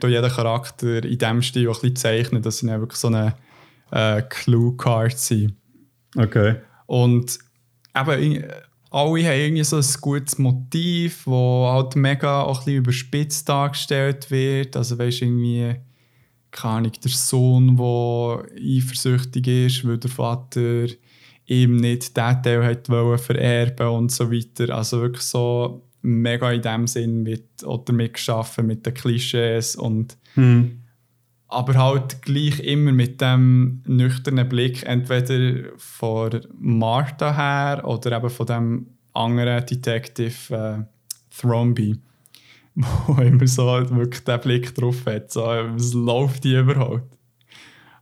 [0.06, 3.08] auch jeder Charakter in dem Stil auch ein bisschen zeichnet, dass sie dann wirklich so
[3.08, 3.36] eine
[3.92, 5.56] äh, Clue-Card sind.
[6.16, 6.56] Okay.
[6.88, 7.40] Und
[7.96, 8.44] eben,
[8.90, 14.30] alle haben irgendwie so ein gutes Motiv, das halt mega auch ein bisschen überspitzt dargestellt
[14.32, 14.76] wird.
[14.76, 15.76] Also weißt irgendwie,
[16.52, 20.88] keine Ahnung, der Sohn, der eifersüchtig ist, weil der Vater
[21.46, 22.88] ihm nicht diesen Teil hat
[23.22, 24.76] vererben und so weiter.
[24.76, 30.82] Also wirklich so mega in dem Sinn mit, oder mitgeschaffen mit den Klischees und mhm.
[31.48, 38.46] aber halt gleich immer mit dem nüchternen Blick entweder von Martha her oder eben von
[38.46, 40.84] dem anderen Detective äh,
[41.36, 42.00] Thromby,
[42.76, 47.18] wo immer so wirklich den Blick drauf hat, so, was läuft die überhaupt?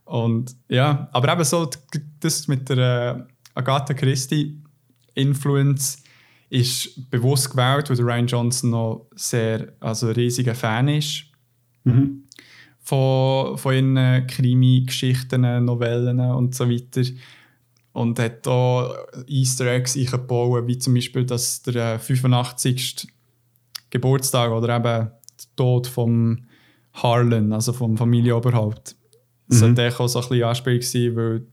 [0.04, 1.70] Und ja, aber eben so
[2.18, 4.60] das mit der äh, Agatha Christie
[5.14, 6.02] Influence
[6.48, 11.26] ist bewusst gewählt, weil Ryan Johnson noch sehr, also ein riesiger Fan ist
[11.84, 12.24] mhm.
[12.80, 17.02] von, von ihren Krimi-Geschichten, Novellen und so weiter.
[17.92, 18.94] Und hat da
[19.28, 23.08] Easter Eggs eingebaut, wie zum Beispiel, dass der 85.
[23.90, 25.12] Geburtstag oder eben der
[25.56, 26.46] Tod von
[26.94, 28.96] Harlan, also vom Familienoberhaupt.
[29.48, 29.76] Das mhm.
[29.76, 31.46] sollte auch so ein bisschen Anspiel sein, weil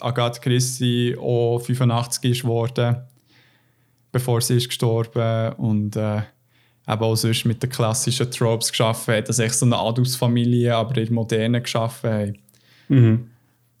[0.00, 2.96] Agatha Christie auch 85 ist geworden
[4.12, 9.28] bevor sie ist gestorben und äh, eben auch sonst mit den klassischen Tropes geschaffen hat,
[9.28, 12.38] dass echt so eine Adelsfamilie, aber in modernen geschaffen haben.
[12.88, 13.30] Mhm.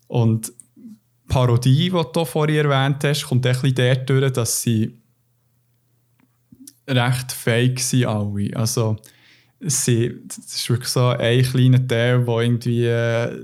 [0.08, 4.98] Und die Parodie, die du vorhin erwähnt hast, kommt ein bisschen dort durch, dass sie
[6.88, 8.56] recht fake sind alle.
[8.56, 8.96] Also
[9.60, 13.38] sie, das ist wirklich so ein kleiner Teil, wo irgendwie äh,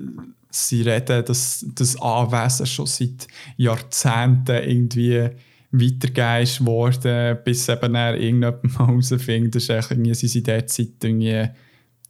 [0.51, 5.31] sie reden, dass das Anwesen schon seit Jahrzehnten irgendwie
[5.71, 10.89] weitergegeben ist worden, bis eben dann irgendjemand mal herausfindet, dass irgendwie, sie sind dort seit
[11.03, 11.49] irgendwie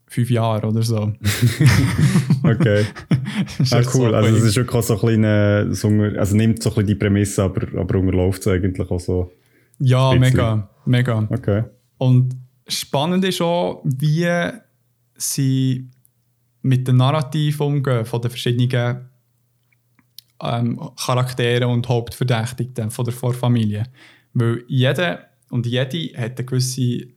[0.06, 0.96] fünf Jahren oder so.
[2.44, 2.86] okay.
[3.70, 4.10] ah, echt cool.
[4.10, 5.66] so also es ist wirklich auch so ein kleiner,
[6.18, 9.32] also nimmt so ein bisschen die Prämisse, aber, aber unterläuft es eigentlich auch so.
[9.78, 10.20] Ja, Bisschen.
[10.20, 11.28] mega, mega.
[11.30, 11.64] Okay.
[11.98, 14.28] Und spannend ist auch, wie
[15.16, 15.90] sie
[16.62, 19.08] mit dem Narrativ umgehen von den verschiedenen
[20.42, 23.84] ähm, Charakteren und Hauptverdächtigten von der Vorfamilie.
[24.34, 27.08] Weil jeder und jede hat eine gewisse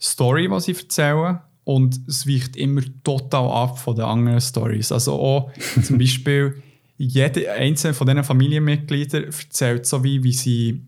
[0.00, 4.92] Story, die sie erzählen und es weicht immer total ab von den anderen Stories.
[4.92, 6.62] Also auch zum Beispiel
[6.96, 10.86] jede einzelne von diesen Familienmitgliedern erzählt so wie, wie sie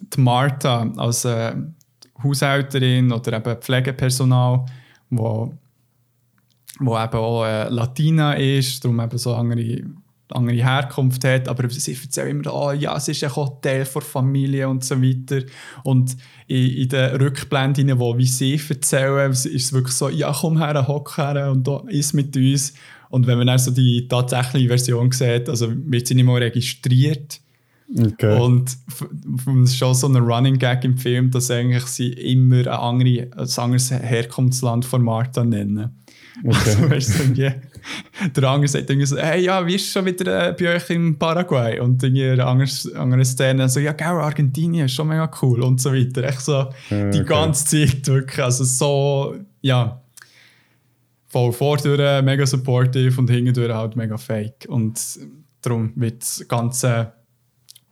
[0.00, 1.54] die Martha als äh,
[2.22, 4.64] Haushälterin oder eben Pflegepersonal,
[5.10, 5.52] wo,
[6.80, 9.82] wo eben auch äh, Latina ist, darum eben so andere,
[10.30, 14.68] andere Herkunft hat, aber sie erzählen immer, oh, ja, es ist auch Teil der Familie
[14.68, 15.44] und so weiter.
[15.82, 16.16] Und
[16.46, 20.86] in, in den Rückblenden, wo wie sie erzählen, ist es wirklich so, ja, komm her,
[20.88, 22.74] hock her und da ist mit uns.
[23.10, 27.40] Und wenn man dann so die tatsächliche Version sieht, also wird sie nicht mal registriert.
[27.96, 28.40] Okay.
[28.40, 28.76] Und
[29.62, 33.28] es ist schon so ein Running Gag im Film, dass eigentlich sie immer ein, andere,
[33.36, 36.00] ein anderes Herkunftsland von Martha nennen.
[36.44, 37.52] Also, weißt du, irgendwie,
[38.34, 41.16] der andere sagt irgendwie so, hey, ja, wie ist schon wieder äh, bei euch in
[41.16, 41.78] Paraguay?
[41.78, 45.80] Und irgendwie eine andere, andere Szene so, ja, gell, Argentinien ist schon mega cool und
[45.80, 46.24] so weiter.
[46.24, 47.24] Echt so Äh, die okay.
[47.24, 50.02] ganze Zeit wirklich, also so, ja,
[51.28, 54.66] voll vordurch mega supportive und hintendurch halt mega fake.
[54.68, 55.00] Und
[55.62, 57.12] darum wird das ganze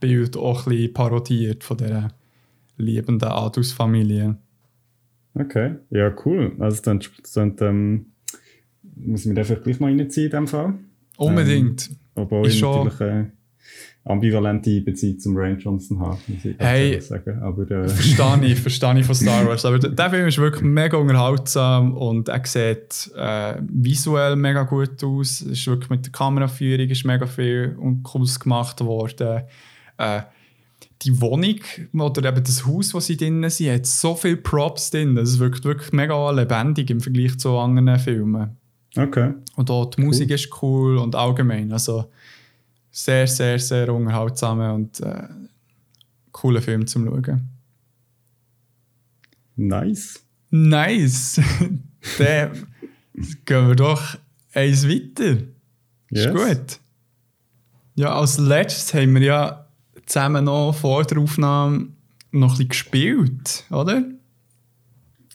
[0.03, 2.09] Bild auch ein bisschen parodiert von dieser
[2.77, 4.37] liebenden Adus-Familie.
[5.35, 6.53] Okay, ja, cool.
[6.59, 7.01] Also dann,
[7.35, 8.07] dann ähm,
[8.97, 10.75] muss ich mir einfach gleich mal reinziehen in dem Fall.
[11.17, 11.91] Unbedingt.
[12.15, 13.33] Obwohl Ist ich schon- natürlich eine
[14.05, 16.95] ambivalente Beziehung zum Rain Johnson habe, muss ich Hey.
[16.97, 17.39] dazu sagen.
[17.41, 19.65] Aber äh, Verstehe ich, verstehe ich von Star Wars.
[19.65, 25.41] Aber der- Film ist wirklich mega unterhaltsam und er sieht äh, visuell mega gut aus.
[25.41, 29.43] Es ist wirklich mit der Kameraführung ist mega viel und Cooles gemacht worden.
[29.99, 30.23] Äh,
[31.03, 31.59] die Wohnung
[31.95, 35.17] oder eben das Haus, wo sie drinnen sind, hat so viele Props drin.
[35.17, 38.57] Es wirkt wirklich mega lebendig im Vergleich zu anderen Filmen.
[38.97, 39.35] okay.
[39.57, 41.73] Und auch die Musik ist cool und allgemein.
[41.73, 42.11] Also
[42.91, 45.25] sehr, sehr, sehr unterhaltsam und äh,
[46.31, 47.49] cooler Film zum Schauen.
[49.57, 50.25] Nice.
[50.51, 51.41] Nice!
[52.19, 52.67] Dann
[53.45, 54.17] gehen wir doch
[54.53, 55.39] eins weiter.
[56.11, 56.27] Yes.
[56.27, 56.81] Ist gut.
[57.95, 59.62] Ja, als letztes haben wir ja
[60.13, 61.89] zusammen noch vor der Aufnahme
[62.33, 64.05] noch ein bisschen gespielt, oder?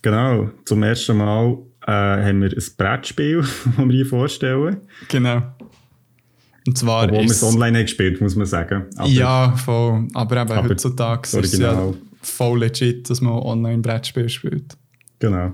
[0.04, 0.52] Genau.
[0.66, 3.42] Zum ersten Mal äh, haben wir ein Brettspiel,
[3.78, 4.78] das wir hier vorstellen.
[5.10, 5.42] Genau.
[6.68, 8.86] Und zwar Obwohl wir es online haben gespielt, muss man sagen.
[8.98, 10.08] Aber ja, voll.
[10.14, 14.78] Aber eben Aber heutzutage ist es ja voll legit, dass man online Brettspiel spielt.
[15.20, 15.54] Genau.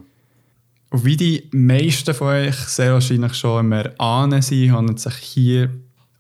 [0.90, 5.16] Und wie die meisten von euch sehr wahrscheinlich schon im Erahnen sind, handelt es sich
[5.16, 5.70] hier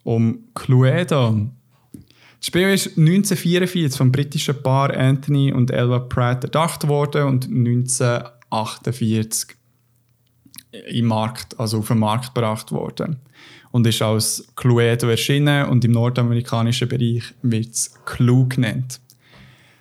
[0.03, 1.49] um Cluedo.
[2.43, 9.55] Das Spiel ist 1944 vom britischen Paar Anthony und Elva Pratt erdacht worden und 1948
[10.89, 13.15] im Markt, also auf den Markt gebracht worden.
[13.71, 18.99] Und ist als Cluedo erschienen und im nordamerikanischen Bereich wird es Clue genannt.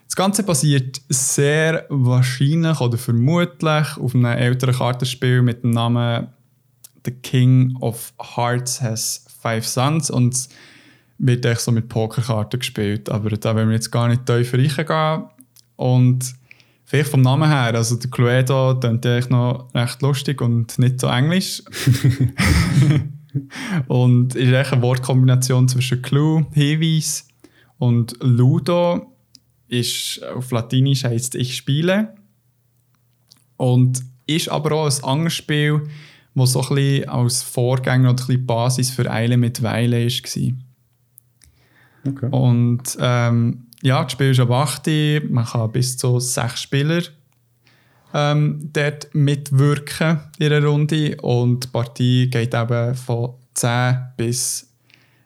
[0.04, 6.28] Das Ganze basiert sehr wahrscheinlich oder vermutlich auf einem älteren Kartenspiel mit dem Namen
[7.04, 10.48] The King of Hearts has Five Sons und
[11.22, 13.08] wird echt so mit Pokerkarten gespielt.
[13.08, 15.24] Aber da wollen wir jetzt gar nicht tiefer reingehen.
[15.76, 16.34] Und
[16.84, 21.00] vielleicht vom Namen her, also der Cluedo klingt ja eigentlich noch recht lustig und nicht
[21.00, 21.62] so englisch.
[23.86, 27.28] und ist echt eine Wortkombination zwischen Clue, Hinweis
[27.78, 29.06] und Ludo
[29.68, 32.14] ist auf Latinisch heißt ich spiele
[33.56, 35.88] und ist aber auch ein anderes Spiel,
[36.34, 40.52] das so ein bisschen als Vorgänger oder ein bisschen Basis für Eile mit Weile war.
[42.06, 42.28] Okay.
[42.30, 44.86] Und ähm, ja, das Spiel ist ab 8,
[45.30, 47.02] man kann bis zu sechs Spieler
[48.14, 54.68] ähm, dort mitwirken in einer Runde und die Partie geht eben von 10 bis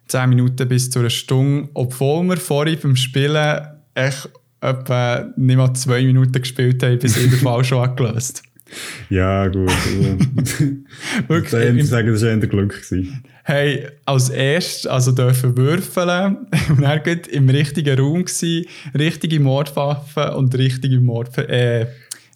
[0.07, 3.59] 10 Minuten bis zu einer Stunde, obwohl wir vorhin beim Spielen
[3.93, 4.29] echt
[4.61, 8.43] etwa nicht mal zwei Minuten gespielt haben, bis den Fall schon angelöst
[9.09, 9.69] Ja, gut.
[9.69, 10.17] Also,
[11.27, 12.69] Wirklich, ich im- sagen, das war eher Glück.
[12.73, 13.23] Gewesen.
[13.49, 20.53] Hey, als erstes also dürfen würfeln und geht im richtigen Raum gewesen, richtige Mordwaffe und
[20.57, 21.87] richtige, Mord, äh,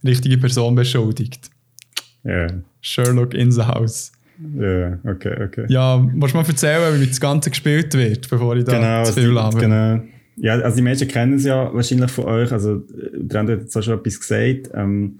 [0.05, 1.49] richtige Person beschuldigt.
[2.23, 2.31] Ja.
[2.31, 2.63] Yeah.
[2.79, 4.13] Sherlock in the house.
[4.55, 5.65] Ja, yeah, okay, okay.
[5.67, 9.11] Ja, musst du mal erzählen, wie das Ganze gespielt wird, bevor ich da genau, zu
[9.11, 9.59] viel habe?
[9.59, 10.01] Genau.
[10.37, 12.83] Ja, also die Menschen kennen es ja wahrscheinlich von euch, also
[13.13, 14.69] der hat jetzt auch schon etwas gesagt.
[14.73, 15.19] Ähm,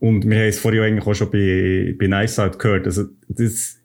[0.00, 2.86] und wir haben es vorhin eigentlich auch schon bei, bei Nice Out gehört.
[2.86, 3.78] Also das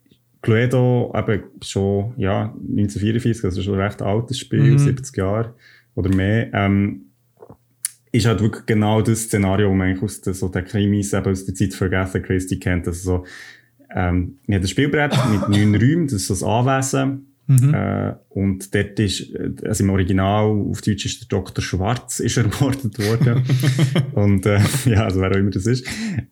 [0.48, 4.78] Cluedo eben schon, ja, 1944, also schon ein recht altes Spiel, mhm.
[4.78, 5.54] 70 Jahre
[5.94, 7.06] oder mehr, ähm,
[8.10, 11.30] ist halt wirklich genau das Szenario, wo man eigentlich aus den, so den Krimis, eben
[11.30, 12.86] aus der Zeit Agatha Christie kennt.
[12.86, 13.26] Also so,
[13.94, 17.26] ähm, man hat ein Spielbrett mit neun Räumen, das ist das Anwesen.
[17.46, 17.74] Mhm.
[17.74, 19.32] Äh, und dort ist,
[19.64, 21.64] also im Original, auf Deutsch ist der Dr.
[21.64, 23.42] Schwarz ist ermordet worden.
[24.12, 25.86] und, äh, ja, also wer auch immer das ist.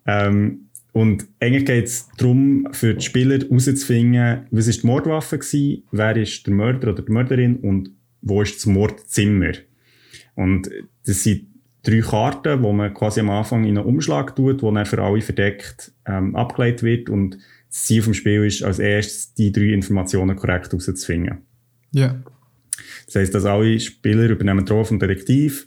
[0.07, 0.66] Ähm,
[0.97, 6.17] und eigentlich geht es darum, für die Spieler herauszufinden, was ist die Mordwaffe gewesen, wer
[6.17, 7.91] ist der Mörder oder die Mörderin und
[8.23, 9.53] wo ist das Mordzimmer.
[10.37, 10.71] Und
[11.05, 11.49] das sind
[11.83, 15.21] drei Karten, wo man quasi am Anfang in einen Umschlag tut, wo dann für alle
[15.21, 17.37] verdeckt ähm, abgelegt wird und
[17.69, 21.43] das Ziel vom Spiel ist, als erstes die drei Informationen korrekt herauszufinden.
[21.93, 22.23] Ja.
[23.05, 25.67] Das heisst, dass alle Spieler übernehmen die Rolle vom Detektiv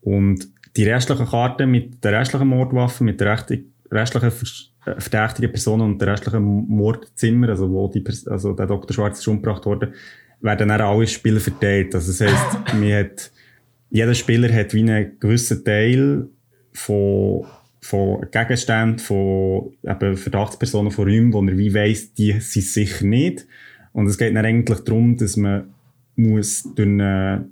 [0.00, 0.48] und
[0.78, 3.32] die restlichen Karten mit der restlichen Mordwaffe, mit der
[3.92, 4.32] restlichen
[4.86, 8.92] äh, verdächtigen Personen und der restlichen Mordzimmer, also wo die, also der Dr.
[8.92, 9.94] Schwarz ist umgebracht worden,
[10.40, 11.94] werden dann alle Spieler verteilt.
[11.94, 13.30] Also das heisst, man hat,
[13.90, 16.28] jeder Spieler hat wie einen gewissen Teil
[16.72, 17.44] von,
[17.80, 23.46] von Gegenständen, von eben Verdachtspersonen, von Räumen, wo er wie weiss, die sind sicher nicht.
[23.92, 25.74] Und es geht dann eigentlich darum, dass man
[26.16, 27.48] muss durch eine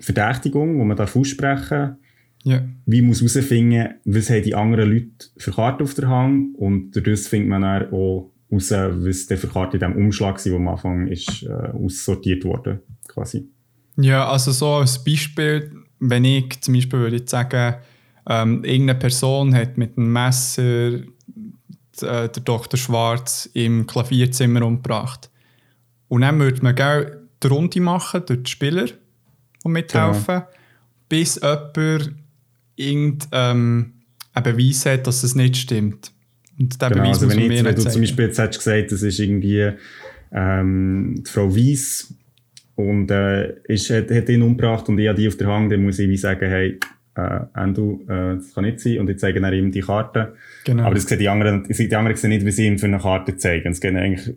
[0.00, 1.96] Verdächtigung, die man darf aussprechen
[2.44, 2.62] ja.
[2.86, 7.20] Wie muss herausfinden, was haben die anderen Leute für Karten auf der Hand und dadurch
[7.20, 10.68] findet man dann auch heraus, was der für Karten in diesem Umschlag war, der am
[10.68, 13.48] Anfang ist, äh, aussortiert wurde, quasi.
[13.96, 17.76] Ja, also so als Beispiel, wenn ich zum Beispiel würde ich sagen,
[18.28, 21.00] ähm, irgendeine Person hat mit einem Messer äh,
[22.00, 22.78] der Dr.
[22.78, 25.30] Schwarz im Klavierzimmer umgebracht.
[26.08, 30.48] Und dann würde man gerne die Runde machen durch die Spieler, die mithelfen, genau.
[31.08, 32.21] bis jemand
[32.76, 33.92] irgendeinen
[34.34, 36.12] ähm, Beweis hat, dass es nicht stimmt.
[36.58, 39.02] Und der genau, Beweis also wenn, jetzt, wenn du zum Beispiel jetzt hättest gesagt, das
[39.02, 39.72] ist irgendwie
[40.32, 42.14] ähm, die Frau Weiss
[42.74, 45.82] und äh, ist, hat, hat ihn umgebracht und ich habe die auf der Hand, dann
[45.82, 46.78] muss ich wie sagen, hey,
[47.14, 48.98] äh, Endo, äh, das kann nicht sein.
[49.00, 50.34] Und ich zeige dann ihm die Karte.
[50.64, 50.84] Genau.
[50.84, 53.36] Aber das sehen die anderen, die anderen sehen nicht, wie sie ihm für eine Karte
[53.36, 53.70] zeigen.
[53.70, 54.34] Es geht eigentlich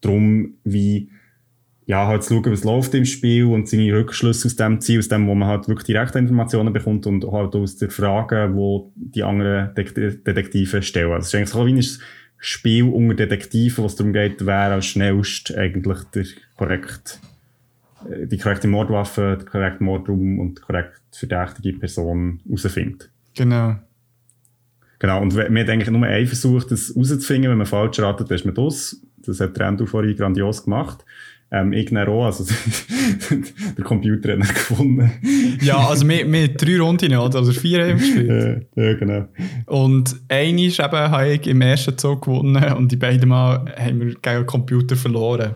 [0.00, 1.10] darum, wie
[1.86, 5.08] ja, halt zu schauen, was läuft im Spiel und seine Rückschlüsse aus dem Ziel, aus
[5.08, 9.22] dem, wo man halt wirklich direkte Informationen bekommt und halt aus den Fragen, wo die
[9.22, 11.12] anderen Detektive stellen.
[11.12, 12.00] Also es ist eigentlich so ein
[12.38, 16.24] Spiel unter Detektiven, wo es darum geht, wer als schnellst eigentlich der
[16.56, 17.20] korrekt,
[18.10, 23.10] äh, die korrekte Mordwaffe, der korrekte Mordraum und die korrekt verdächtige Person herausfindet.
[23.36, 23.76] Genau.
[24.98, 28.44] Genau, und man hat eigentlich nur einen versucht, das herauszufinden, wenn man falsch ratet, ist
[28.44, 29.00] man das.
[29.18, 31.04] Das hat Randall vorhin grandios gemacht.
[31.50, 32.44] Ähm, ich auch, also
[33.78, 35.12] der Computer hat ihn gefunden.
[35.62, 37.38] ja, also wir, wir haben drei Runden, oder?
[37.38, 38.66] also vier haben gespielt.
[38.74, 39.28] Ja, ja, genau.
[39.66, 44.00] Und eine ist eben, habe ich im ersten Zug gewonnen und die beiden Mal haben
[44.00, 45.54] wir gegen den Computer verloren.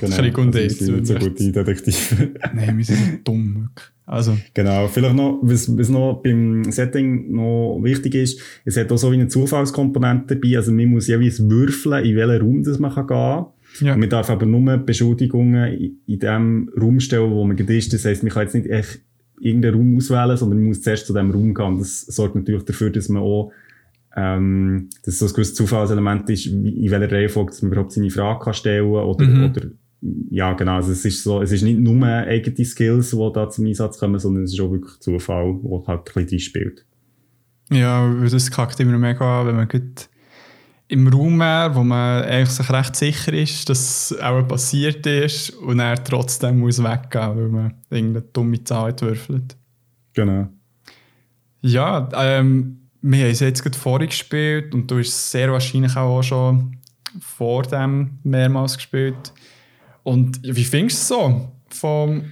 [0.00, 2.30] Genau, das also wir sind nicht so gute Detektive.
[2.52, 3.70] Nein, wir sind so dumm.
[4.06, 4.36] Also.
[4.52, 9.08] Genau, vielleicht noch, was, was noch beim Setting noch wichtig ist, es hat auch so
[9.08, 13.16] eine Zufallskomponente dabei, also man muss jeweils würfeln, in welchen Raum das man kann gehen
[13.16, 13.46] kann.
[13.80, 13.96] Ja.
[13.96, 17.92] man darf aber nur Beschuldigungen in, dem Raum stellen, wo man ist.
[17.92, 19.00] Das heisst, man kann jetzt nicht echt
[19.40, 21.78] irgendeinen Raum auswählen, sondern man muss zuerst zu dem Raum gehen.
[21.78, 23.52] Das sorgt natürlich dafür, dass man auch,
[24.16, 28.54] ähm, dass so ein gewisses Zufallselement ist, in welcher Reihenfolge man überhaupt seine Frage kann
[28.54, 29.44] stellen oder, mhm.
[29.44, 29.62] oder
[30.30, 30.76] ja, genau.
[30.76, 34.18] Also es ist so, es ist nicht nur eigene Skills, die da zum Einsatz kommen,
[34.18, 36.84] sondern es ist auch wirklich Zufall, der halt ein bisschen spielt.
[37.70, 40.08] Ja, das kackt immer mega an, wenn man gut
[40.88, 45.50] im Raum wäre, wo man eigentlich sich recht sicher ist, dass es auch passiert ist
[45.50, 49.56] und er trotzdem muss weggehen, weil man irgendeine dumme Zahl würfelt.
[50.12, 50.48] Genau.
[51.62, 56.22] Ja, ähm, wir haben es jetzt gerade vorgespielt und du hast es sehr wahrscheinlich auch
[56.22, 56.76] schon
[57.20, 59.32] vor dem mehrmals gespielt.
[60.02, 62.24] Und wie findest du es so vom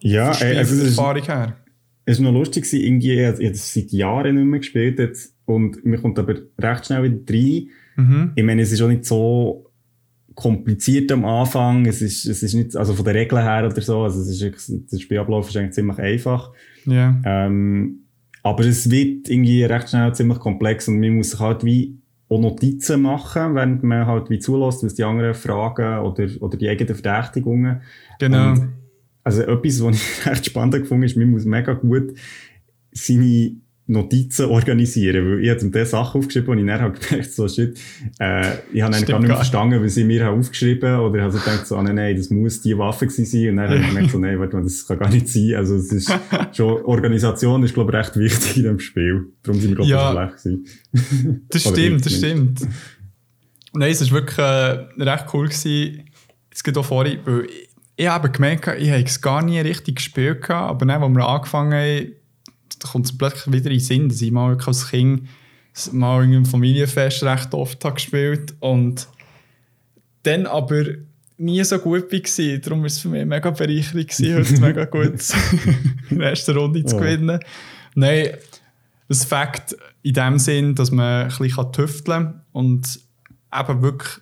[0.00, 1.56] ja, ey, also es Erfahrung her?
[2.04, 5.84] Es war noch lustig, irgendwie, ich habe es seit Jahren nicht mehr gespielt jetzt, und
[5.84, 7.68] man kommt aber recht schnell wieder rein.
[7.96, 8.32] Mhm.
[8.34, 9.66] Ich meine, es ist auch nicht so
[10.34, 11.86] kompliziert am Anfang.
[11.86, 14.92] Es ist, es ist nicht, also von der Regeln her oder so, also es ist,
[14.92, 16.52] der Spielablauf ist eigentlich ziemlich einfach.
[16.86, 17.20] Ja.
[17.24, 18.00] Ähm,
[18.42, 21.98] aber es wird irgendwie recht schnell ziemlich komplex und man muss sich halt wie
[22.28, 26.68] auch Notizen machen, während man halt wie zulässt, was die anderen fragen oder, oder die
[26.68, 27.82] eigenen Verdächtigungen.
[28.18, 28.52] Genau.
[28.52, 28.72] Und
[29.22, 32.14] also etwas, was ich echt spannend gefunden ist, man muss mega gut
[32.90, 33.52] seine
[33.86, 37.48] Notizen organisieren, weil ich habe zum Teil Sachen aufgeschrieben und ich dann habe gedacht, so
[37.48, 37.76] shit,
[38.20, 41.22] äh, ich habe eigentlich gar nicht mehr verstanden, was sie mir haben aufgeschrieben oder ich
[41.22, 43.50] habe so gedacht, so, ah, nein, nein, das muss die Waffe gewesen sein.
[43.50, 45.74] Und dann habe ich gemerkt, so, nein, warte mal, das kann gar nicht sein, also
[45.74, 46.12] es ist
[46.52, 49.90] schon, Organisation ist, glaube ich, recht wichtig in dem Spiel, darum sind wir, glaube ich,
[49.90, 51.48] ja, schlecht gewesen.
[51.50, 52.60] das stimmt, das stimmt.
[53.74, 56.04] Nein, es war wirklich äh, recht cool gewesen,
[56.50, 57.46] es geht auch vorhin, weil
[57.96, 61.72] ich, habe gemerkt, ich habe es gar nie richtig gespielt, aber dann, als wir angefangen
[61.72, 62.12] haben,
[62.80, 65.28] kommt es plötzlich wieder in den Sinn, dass ich mal wirklich als Kind
[65.92, 69.08] mal in einem Familienfest recht oft habe gespielt und
[70.22, 70.84] dann aber
[71.38, 72.58] nie so gut war.
[72.58, 75.24] Darum war es für mich mega bereichernd, heute mega gut
[76.10, 77.40] in der ersten Runde zu gewinnen.
[77.42, 77.46] Oh.
[77.94, 78.36] Nein,
[79.08, 83.00] das Fakt in dem Sinn, dass man ein bisschen tüfteln kann und
[83.52, 84.18] eben wirklich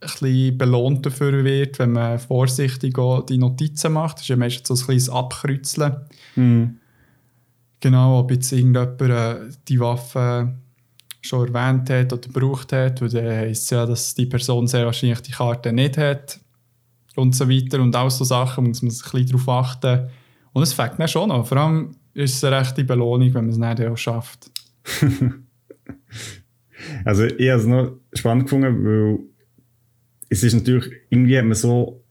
[0.00, 2.96] ein bisschen belohnt dafür wird, wenn man vorsichtig
[3.28, 4.16] die Notizen macht.
[4.16, 5.96] Das ist ja meistens so ein kleines Abkreuzeln.
[6.34, 6.78] Mhm.
[7.86, 10.56] Genau, ob jetzt irgendjemand äh, die Waffe
[11.20, 14.86] schon erwähnt hat oder gebraucht hat, weil dann heisst es ja, dass die Person sehr
[14.86, 16.40] wahrscheinlich die Karte nicht hat
[17.14, 17.80] und so weiter.
[17.80, 20.10] Und all so Sachen muss man ein bisschen darauf achten.
[20.52, 21.46] Und es fängt dann schon noch.
[21.46, 24.50] Vor allem ist es eine rechte Belohnung, wenn man es dann auch schafft.
[27.04, 29.18] also ich habe es noch spannend gefunden, weil
[30.28, 32.02] es ist natürlich, irgendwie hat man so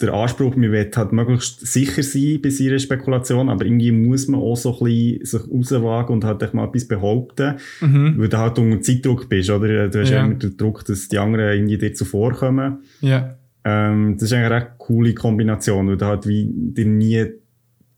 [0.00, 4.40] der Anspruch, man will halt möglichst sicher sein bei seiner Spekulation, aber irgendwie muss man
[4.40, 8.18] auch so ein bisschen sich rauswagen und halt mal etwas behaupten, mhm.
[8.18, 9.88] weil du halt unter Zeitdruck bist, oder?
[9.88, 12.78] Du hast ja immer den Druck, dass die anderen irgendwie dir zuvorkommen.
[13.00, 13.36] Ja.
[13.64, 17.26] Ähm, das ist eigentlich eine recht coole Kombination, weil du halt wie dir nie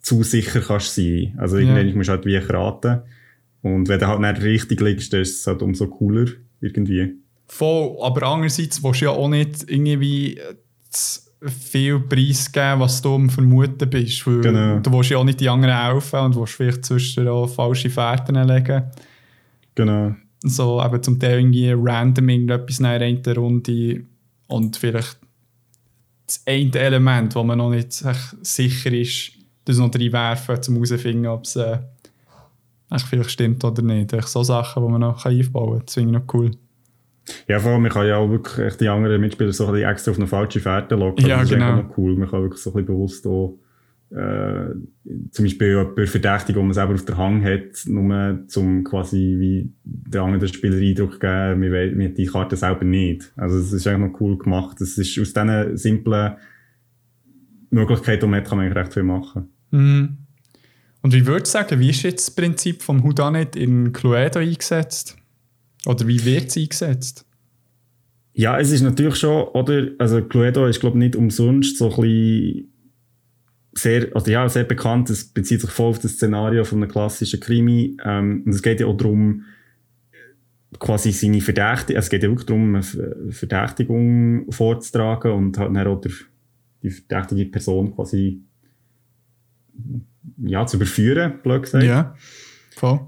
[0.00, 1.34] zu sicher kannst sein.
[1.38, 1.94] Also irgendwann ja.
[1.94, 3.00] musst du halt wie raten.
[3.62, 6.26] Und wenn du halt nicht richtig liegst, dann ist es halt umso cooler
[6.60, 7.14] irgendwie.
[7.48, 10.38] Voll, aber andererseits willst du ja auch nicht irgendwie
[11.40, 14.24] viel Preis geben, was du am Vermuten bist.
[14.24, 14.78] Genau.
[14.80, 18.36] Du willst ja auch nicht die anderen helfen und willst vielleicht zwischen auch falsche Fährten
[18.46, 18.84] legen.
[19.74, 20.14] Genau.
[20.42, 24.02] So eben zum Teil irgendwie random irgendetwas in einer Runde
[24.46, 25.18] und vielleicht
[26.26, 29.32] das eine Element, wo man noch nicht sicher ist,
[29.64, 31.78] das noch reinwerfen, um herauszufinden, ob es äh,
[33.08, 34.12] vielleicht stimmt oder nicht.
[34.26, 35.82] So Sachen, die man noch einbauen kann.
[35.86, 36.50] Das finde ich noch cool.
[37.48, 40.10] Ja, vor allem, man kann ja auch wirklich die anderen Mitspieler so ein bisschen extra
[40.12, 41.26] auf eine falsche Fährte locken.
[41.26, 41.76] Ja, das ist genau.
[41.76, 42.16] noch cool.
[42.16, 43.58] Man kann wirklich so ein bisschen bewusst auch,
[44.10, 44.70] äh,
[45.32, 49.72] zum Beispiel bei Verdächtigung, die man selber auf der Hang hat, nur zum quasi wie
[49.82, 53.32] der andere Spieler Eindruck geben, wir, wir die Karte selber nicht.
[53.36, 54.76] Also es ist eigentlich noch cool gemacht.
[54.80, 56.36] Das ist aus diesen simplen
[57.70, 59.48] Möglichkeiten, die man hat, kann man eigentlich recht viel machen.
[59.72, 60.18] Mhm.
[61.02, 65.16] Und wie würdest du sagen, wie ist jetzt das Prinzip vom Houdanet in Cluedo eingesetzt?
[65.86, 67.24] Oder wie wird es eingesetzt?
[68.32, 69.88] Ja, es ist natürlich schon, oder?
[69.98, 72.72] Also Cluedo ist, glaube ich, nicht umsonst so ein bisschen
[73.72, 75.10] sehr, also ja, sehr bekannt.
[75.10, 77.96] Es bezieht sich voll auf das Szenario von einem klassischen Krimi.
[78.04, 79.44] Ähm, und es geht ja auch darum,
[80.78, 86.00] quasi seine Verdächtigung, es geht ja wirklich darum, eine Verdächtigung vorzutragen und halt dann auch
[86.00, 86.12] der,
[86.82, 88.42] die verdächtige Person quasi
[90.38, 91.84] ja, zu überführen, blöd gesagt.
[91.84, 92.14] Ja,
[92.74, 93.00] voll.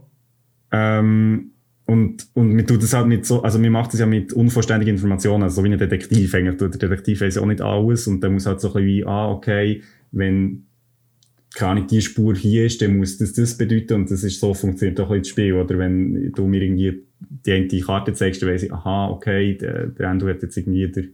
[0.71, 1.53] Ähm,
[1.89, 4.97] und, und man tut das halt mit so, also man macht das ja mit unvollständigen
[4.97, 6.59] Informationen, also so wie ein Detektiv eigentlich.
[6.59, 9.07] Der Detektiv weiß ja auch nicht alles und der muss halt so ein bisschen wie,
[9.07, 9.83] ah, okay,
[10.13, 10.67] wenn,
[11.55, 14.53] keine Ahnung, die Spur hier ist, dann muss das das bedeuten und das ist so,
[14.53, 15.55] funktioniert auch ein das Spiel.
[15.55, 17.05] Oder wenn du mir irgendwie
[17.47, 20.89] die eine Karte zeigst, dann weiss ich, aha, okay, der, der Endo hat jetzt irgendwie
[20.89, 21.05] der,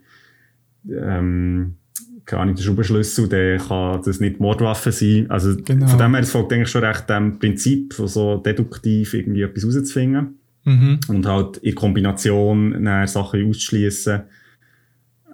[0.90, 1.76] ähm,
[2.24, 5.30] keine Ahnung, der Schraubenschlüssel, der kann das nicht Mordwaffe sein.
[5.30, 5.86] Also genau.
[5.86, 9.64] von dem her, es folgt eigentlich schon recht dem Prinzip, von so deduktiv irgendwie etwas
[9.64, 10.40] rauszufinden.
[10.64, 11.00] Mhm.
[11.08, 14.22] Und halt in Kombination Sachen auszuschließen.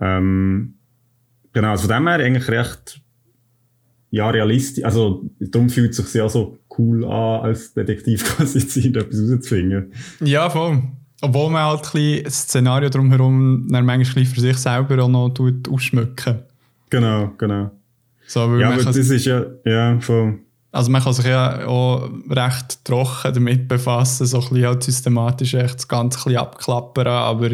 [0.00, 0.74] Ähm,
[1.52, 3.00] genau, also von dem her eigentlich recht
[4.10, 4.84] ja, realistisch.
[4.84, 9.20] Also, darum fühlt es sich ja so cool an, als Detektiv quasi zu sein, etwas
[9.20, 9.92] rauszufinden.
[10.20, 10.82] Ja, voll.
[11.22, 15.68] Obwohl man halt ein das Szenario drumherum dann manchmal für sich selber auch noch tut
[15.68, 16.42] ausschmücken.
[16.88, 17.70] Genau, genau.
[18.26, 20.38] So, ja, aber das ist ja, ja, voll.
[20.72, 25.54] Also man kann sich ja auch recht trocken damit befassen, so ein bisschen halt systematisch
[25.54, 27.50] echt das Ganze ein bisschen abklappern, aber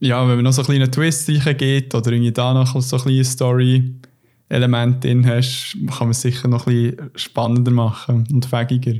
[0.00, 1.26] ja, wenn man noch so einen kleinen Twist
[1.58, 6.48] geht oder irgendwie da noch so ein kleines Story-Element drin hast, kann man es sicher
[6.48, 8.98] noch ein bisschen spannender machen und fähiger.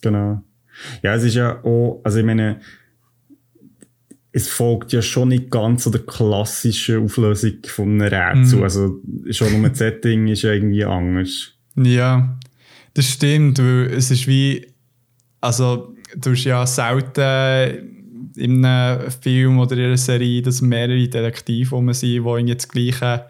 [0.00, 0.42] Genau.
[1.02, 2.60] Ja, es ist ja auch, also ich meine,
[4.32, 8.60] es folgt ja schon nicht ganz so der klassischen Auflösung von einem Rätsel.
[8.60, 8.62] Mm.
[8.62, 11.52] Also schon nur das Setting ist ja irgendwie anders.
[11.76, 12.38] Ja,
[12.94, 14.66] das stimmt, weil es ist wie,
[15.40, 21.74] also du hast ja selten in einem Film oder in einer Serie, dass mehrere Detektive
[21.74, 23.26] rum sind, die irgendwie das gleiche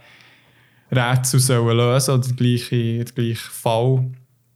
[0.91, 4.11] Rätsel sollen lösen oder den gleichen, den gleichen Fall.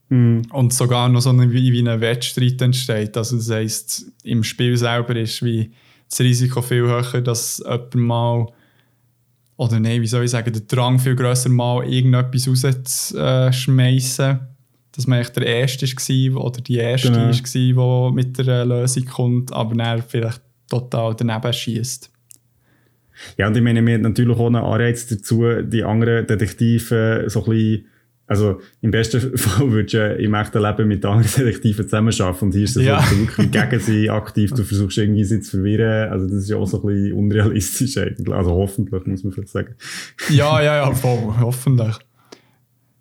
[0.09, 0.43] Mhm.
[0.53, 3.17] Und sogar noch so eine, wie, wie ein Wettstreit entsteht.
[3.17, 5.71] Also das heisst, im Spiel selber ist wie
[6.09, 8.47] das Risiko viel höher, dass jemand mal
[9.57, 14.39] oder nein, wie soll ich sagen, der Drang viel grösser mal irgendetwas rauszuschmeißen.
[14.93, 17.27] Dass man echt der Erste war oder die Erste Genau.
[17.27, 20.41] war, die mit der Lösung kommt, aber dann vielleicht
[20.71, 22.11] total daneben schießt.
[23.37, 27.45] Ja, und ich meine, wir haben natürlich auch einen Anreiz dazu, die anderen Detektive so
[27.45, 27.87] ein bisschen,
[28.27, 32.65] also im besten Fall würdest du im echten Leben mit anderen Detektiven zusammenarbeiten und hier
[32.65, 33.01] ist es Ja.
[33.11, 36.67] wirklich gegen sie aktiv, du versuchst irgendwie sie zu verwirren, also das ist ja auch
[36.67, 39.75] so ein bisschen unrealistisch eigentlich, also hoffentlich, muss man vielleicht sagen.
[40.31, 41.97] Ja, ja, ja, voll, hoffentlich.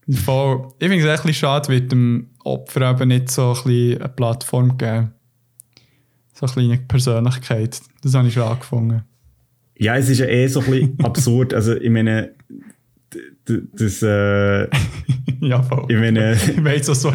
[0.08, 0.68] Voll.
[0.80, 4.02] Ich finde es echt ein bisschen schade, wird dem Opfer eben nicht so ein bisschen
[4.02, 5.12] eine Plattform geben.
[6.34, 7.80] So eine kleine Persönlichkeit.
[8.04, 9.02] Das habe ich schon angefangen.
[9.78, 12.34] Ja, es ist ja eh so ein bisschen absurd, also ich meine,
[13.16, 14.68] d- d- das, äh,
[15.41, 15.86] ja, voll.
[15.89, 17.09] ich meine, Ich weiß, was du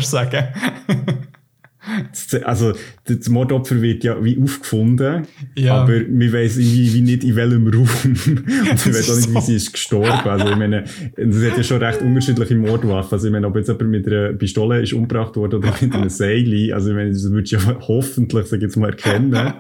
[2.45, 2.73] Also,
[3.05, 5.27] das Mordopfer wird ja wie aufgefunden,
[5.57, 5.77] Ja.
[5.83, 7.89] aber wir wissen irgendwie wie nicht in welchem Raum.
[8.05, 10.29] Und wir wissen auch nicht, wie sie ist gestorben.
[10.29, 10.85] Also, ich meine,
[11.17, 13.13] es hat ja schon recht unterschiedliche Mordwaffen.
[13.15, 16.11] Also, ich meine, ob jetzt jemand mit einer Pistole ist umgebracht worden oder mit einem
[16.11, 19.31] Seil, also, ich meine, das würdest du ja hoffentlich, sag ich jetzt mal, erkennen.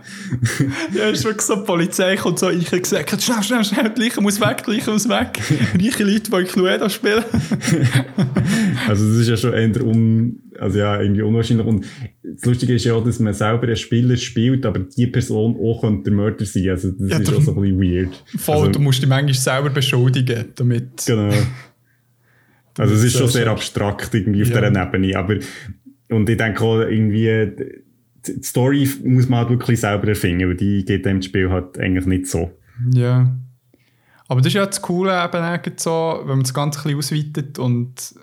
[0.94, 4.02] Ja, ist wirklich so, die Polizei kommt so rein und sagt, schnell, schnell, schnell, die
[4.02, 5.38] Leiche muss weg, die Leiche muss weg.
[5.74, 7.24] Reiche Leute, die Cluedo spielen.
[8.88, 11.66] Also, das ist ja schon eher un, also ja, irgendwie unwahrscheinlich.
[11.66, 11.84] Und
[12.22, 15.80] das Lustige ist ja auch, dass man selber einen Spieler spielt, aber die Person auch
[15.80, 16.68] könnte der Mörder sein.
[16.68, 18.24] Also, das Ja, ist auch so ein bisschen weird.
[18.36, 21.04] Voll, also, du musst dich manchmal selber beschuldigen, damit...
[21.06, 21.32] Genau.
[22.78, 24.70] Also es ist schon sehr abstrakt irgendwie auf Ja.
[24.70, 25.34] dieser Ebene, aber
[26.08, 27.50] und ich denke auch irgendwie,
[28.26, 32.06] die Story muss man halt wirklich selber erfinden, weil die geht dem Spiel halt eigentlich
[32.06, 32.50] nicht so.
[32.94, 33.36] Ja.
[34.28, 37.58] Aber das ist ja das Coole eben so, wenn man das Ganze ein bisschen ausweitet
[37.58, 38.14] und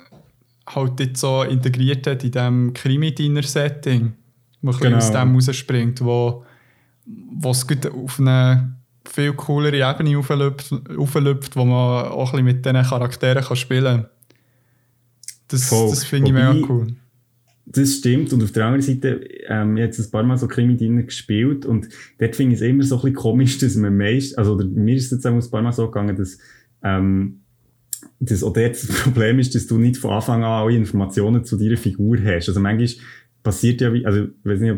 [0.67, 4.13] halt jetzt so integriert hat in diesem Krimi-Dinner-Setting,
[4.61, 4.97] wo ein Genau.
[4.97, 6.43] aus dem rausspringt, wo,
[7.05, 8.75] wo es auf eine
[9.09, 14.05] viel coolere Ebene auflüpft, wo man auch ein bisschen mit diesen Charakteren kann spielen kann.
[15.47, 15.89] Das, Voll.
[15.89, 16.87] das finde ich Wobei- mega cool.
[17.69, 20.47] Das stimmt und auf der anderen Seite, ähm, ich habe jetzt ein paar Mal so
[20.47, 24.37] Krimi-Dinner gespielt und dort finde ich es immer so ein bisschen komisch, dass man meist,
[24.37, 26.37] also oder mir ist es jetzt auch ein paar Mal so gegangen, dass
[26.83, 27.41] ähm,
[28.19, 31.77] das dort das Problem ist, dass du nicht von Anfang an alle Informationen zu deiner
[31.77, 32.47] Figur hast.
[32.49, 32.89] Also manchmal
[33.43, 34.75] passiert ja, also ich weiß nicht,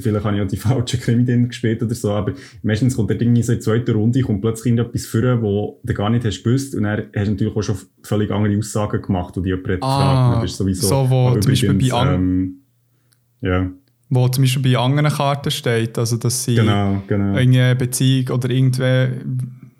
[0.00, 3.42] vielleicht habe ich auch die falschen Krimi gespielt oder so, aber meistens kommt dort irgendwie
[3.42, 6.74] so in der zweiten Runde, kommt plötzlich irgendetwas führen, wo du gar nicht hast gewusst
[6.74, 10.30] und dann hast du natürlich auch schon völlig andere Aussagen gemacht, die jemand hat Ah,
[10.32, 10.50] gefragt.
[10.50, 12.54] Sowieso, so, wo Ah, zum Beispiel übrigens, bei an- ähm,
[13.40, 13.70] ja,
[14.10, 17.36] Wo zum Beispiel bei anderen Karten steht, also dass sie genau, genau.
[17.36, 19.10] irgendeine Beziehung oder irgendwer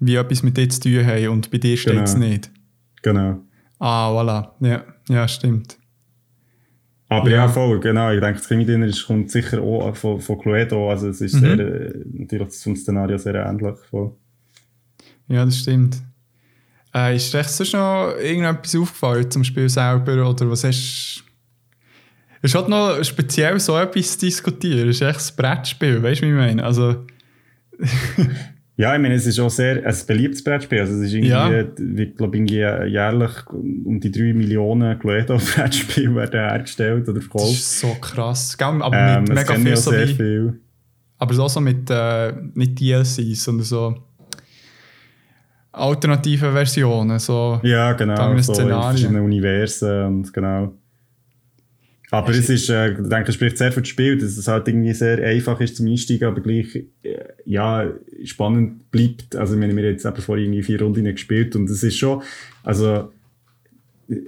[0.00, 2.26] wie etwas mit dir zu tun haben und bei dir steht es Genau.
[2.26, 2.50] nicht.
[3.02, 3.40] genau.
[3.78, 4.50] Ah, voilà.
[4.60, 5.76] Ja, ja stimmt.
[7.08, 7.36] Aber Ja.
[7.36, 8.10] ja, voll, genau.
[8.12, 8.50] Ich denke, das
[8.96, 10.90] ist- kommt sicher auch von, von Cluedo.
[10.90, 11.40] Also, es ist Mhm.
[11.40, 13.76] sehr, äh, natürlich zum Szenario sehr ähnlich.
[13.88, 14.12] Voll.
[15.28, 16.02] Ja, das stimmt.
[16.94, 20.28] Äh, ist dir sonst noch irgendetwas aufgefallen zum Spiel selber?
[20.28, 21.24] Oder was hast
[22.40, 24.88] Es ist halt noch speziell so etwas zu diskutieren.
[24.90, 26.62] Es ist echt ein Brettspiel, weißt du, wie ich meine?
[26.64, 27.04] Also,
[28.80, 30.78] Ja, ich meine, es ist auch sehr ein beliebtes Brettspiel.
[30.78, 31.50] Also, es ist irgendwie, Ja.
[31.50, 32.58] ich glaube, irgendwie
[32.92, 37.52] jährlich um die 3 Millionen Cluedo-Brettspiele werden hergestellt oder das verkauft.
[37.52, 38.56] ist so krass.
[38.56, 38.80] Gell?
[38.80, 40.60] Aber Ähm, mit mega viel so sehr wie, viel.
[41.18, 43.96] Aber auch so mit äh, nicht DLCs, sondern so
[45.72, 47.18] alternative Versionen.
[47.18, 47.60] So.
[47.64, 48.36] Ja, genau.
[48.38, 50.72] So in verschiedenen Universen und genau.
[52.10, 54.66] Aber es ist, äh, ich denke, es spricht sehr für das Spiel, dass es halt
[54.66, 57.90] irgendwie sehr einfach ist zum Einsteigen, aber gleich, äh, ja,
[58.24, 59.36] spannend bleibt.
[59.36, 62.22] Also, wir haben jetzt eben vorhin irgendwie vier Runden gespielt und es ist schon,
[62.62, 63.10] also,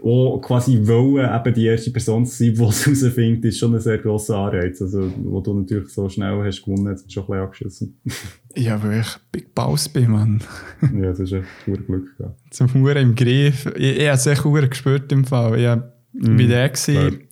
[0.05, 3.81] auch quasi wollen, eben die erste Person zu sein, die es herausfindet, ist schon ein
[3.81, 4.83] sehr grosser Anreiz.
[4.83, 8.01] Also, wo du natürlich so schnell hast gewonnen, es schon ein bisschen angeschissen.
[8.57, 10.43] Ja, weil ich Big Boss bin, Mann.
[10.83, 12.37] ja, das ist echt pure Glück gehabt.
[12.51, 13.65] Zum Huren im Griff.
[13.77, 15.57] Ich, ich habe es echt gespürt im Fall.
[15.57, 16.69] Ich war bei der.
[16.69, 17.30] Gewesen.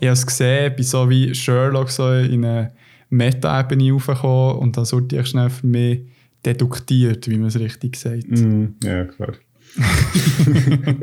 [0.00, 2.72] Ich habe es gesehen, bin so wie Sherlock so in eine
[3.10, 6.02] Meta-Ebene raufgekommen und dann sollte ich schnell für mich
[6.44, 8.28] deduktiert, wie man es richtig sagt.
[8.30, 9.32] Mhm, ja, klar.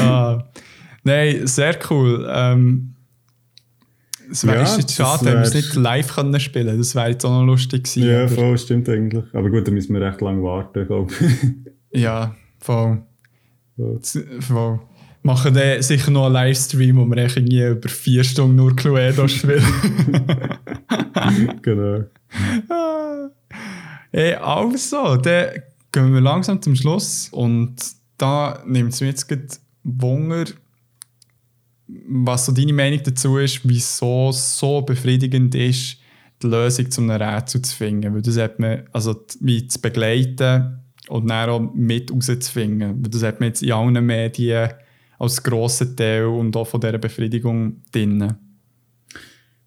[0.00, 0.44] ah.
[1.04, 2.26] Nein, sehr cool.
[2.30, 2.94] Ähm,
[4.30, 7.24] es wäre Ja, jetzt schade, wenn wir es nicht live können spielen Das wäre jetzt
[7.24, 8.08] auch noch lustig gewesen.
[8.08, 9.24] Ja, aber- voll, stimmt eigentlich.
[9.32, 11.12] Aber gut, da müssen wir recht lange warten, glaube
[11.92, 12.00] ich.
[12.02, 13.02] Ja, voll.
[14.00, 14.80] Z- voll.
[15.28, 19.62] Machen dann sicher noch einen Livestream, wo wir irgendwie über vier Stunden nur Cluedo spielen.
[21.60, 22.04] genau.
[24.10, 25.50] hey, also, dann
[25.92, 27.76] gehen wir langsam zum Schluss und
[28.16, 29.48] da nimmt es mir jetzt gerade
[29.84, 30.46] Wunder,
[31.86, 35.98] was so deine Meinung dazu ist, wieso es so befriedigend ist,
[36.42, 38.14] die Lösung zu einem Rätsel zu finden.
[38.14, 40.78] Weil das hat man, also wie zu begleiten
[41.10, 43.02] und dann auch mit rauszufinden.
[43.02, 44.70] Weil das hat man jetzt in allen Medien
[45.18, 48.32] als grossen Teil und auch von dieser Befriedigung drin.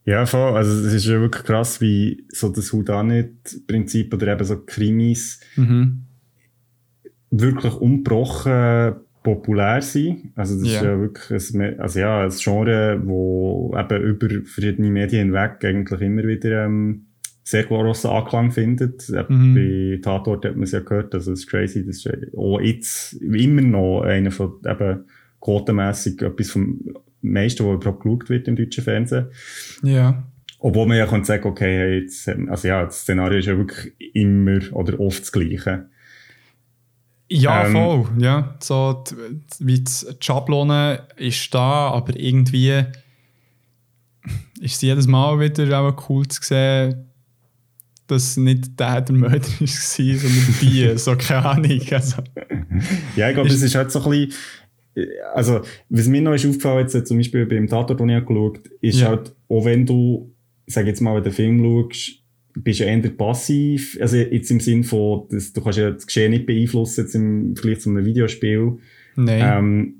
[0.06, 0.56] Ja, voll.
[0.56, 6.04] Also es ist ja wirklich krass, wie so das Houdanit-Prinzip oder eben so Krimis Mhm.
[7.30, 8.93] wirklich ungebrochen
[9.24, 10.32] populär sind.
[10.36, 10.99] Also das ist Ja.
[10.99, 16.66] wirklich ein, also ja, ein Genre, wo eben über verschiedene Medien hinweg eigentlich immer wieder
[16.66, 17.06] ähm,
[17.43, 19.08] sehr grossen Anklang findet.
[19.10, 19.56] Eben Mhm.
[19.56, 21.86] Bei Tatort hat man es ja gehört, also das ist crazy.
[21.86, 25.06] Das ist auch jetzt immer noch einer von eben
[25.42, 26.80] quotenmässig etwas vom
[27.22, 29.28] meisten, was überhaupt geschaut wird im deutschen Fernsehen.
[29.84, 30.24] Ja.
[30.60, 33.94] Obwohl man ja kann sagen, okay, hey, jetzt, also ja, das Szenario ist ja wirklich
[34.14, 35.89] immer oder oft das Gleiche.
[37.28, 38.08] Ja, Ähm, voll.
[38.20, 39.16] Ja, so, die,
[39.60, 42.84] wie die Schablone ist da, aber irgendwie
[44.60, 47.08] ist es jedes Mal wieder auch cool zu sehen,
[48.08, 50.98] dass nicht der der Mörder war, sondern die.
[50.98, 51.82] so, keine Ahnung.
[51.92, 52.22] Also,
[53.16, 54.34] Ja, ich glaube, das ist halt so ein bisschen,
[55.34, 58.60] also, was mir noch ist aufgefallen, jetzt äh, zum Beispiel beim Tatort, den ich geschaut
[58.82, 59.10] ist Ja.
[59.10, 60.34] halt, auch wenn du,
[60.68, 62.18] sag jetzt mal, wenn du den Film schaust,
[62.56, 66.32] bist du eher passiv, also jetzt im Sinn von, dass du kannst ja das Geschehen
[66.32, 68.78] nicht beeinflussen, jetzt im Vergleich zu einem Videospiel,
[69.16, 69.42] nein.
[69.42, 69.94] ähm,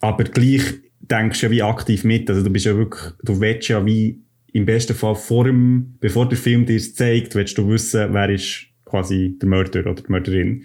[0.00, 0.62] aber gleich
[1.00, 4.22] denkst du ja wie aktiv mit, also du bist ja wirklich, du willst ja wie,
[4.52, 8.30] im besten Fall vor dem, bevor der Film dir es zeigt, willst du wissen, wer
[8.30, 10.64] ist quasi der Mörder oder die Mörderin.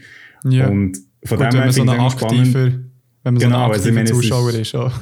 [0.49, 0.67] ja.
[0.69, 2.84] Und von Gut, dem her so finde ich es spannend.
[3.26, 4.76] Wenn man Genau, so ein also aktiver ist- Zuschauer ist.
[4.76, 4.91] auch.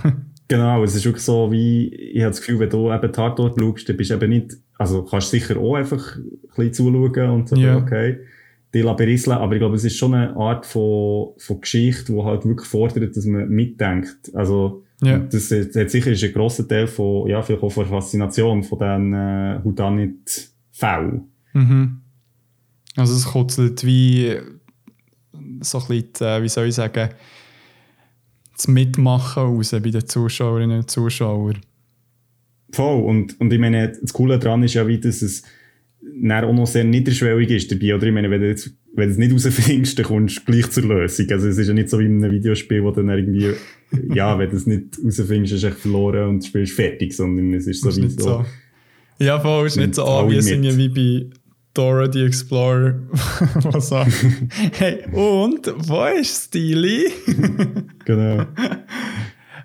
[0.49, 3.87] Genau, es ist wirklich so, wie, ich habe das Gefühl, wenn du eben Tatort schaust,
[3.87, 6.23] dann bist du eben nicht, also kannst sicher auch einfach ein
[6.55, 7.77] bisschen zuschauen und sagen, Ja.
[7.77, 8.17] okay,
[8.73, 12.45] die berisseln, aber ich glaube, es ist schon eine Art von, von Geschichte, die halt
[12.45, 14.31] wirklich fordert, dass man mitdenkt.
[14.35, 15.17] Also, Ja.
[15.19, 18.63] das, ist- das sicher ist ein grosser Teil von, ja, vielleicht auch von der Faszination
[18.63, 21.21] von diesen äh, Houdanit-Fällen.
[21.53, 22.01] Mhm.
[22.97, 24.35] Also es kutzelt wie
[25.61, 27.09] so ein bisschen, die, äh, wie soll ich sagen,
[28.55, 31.57] das Mitmachen raus bei den Zuschauerinnen und Zuschauern.
[32.71, 33.03] Voll.
[33.03, 35.43] Und, und ich meine, das Coole daran ist ja, wie dass es
[36.01, 37.95] dann auch noch sehr niederschwellig ist dabei.
[37.95, 40.69] Oder ich meine, wenn du, jetzt, wenn du es nicht rausfindest, dann kommst du gleich
[40.69, 41.29] zur Lösung.
[41.29, 43.53] Also es ist ja nicht so wie in einem Videospiel, wo dann irgendwie,
[44.13, 47.67] ja, wenn du es nicht rausfindest, ist echt verloren und du spielst fertig, sondern es
[47.67, 48.27] ist so ist wie nicht so.
[48.27, 48.45] so.
[49.23, 50.45] Ja, voll, ist nicht so mit.
[50.45, 51.42] irgendwie wie bei
[51.73, 52.99] Dora the Explorer,
[53.71, 54.11] was sagt,
[54.73, 57.11] hey, und, wo ist Stili?
[58.05, 58.45] Genau.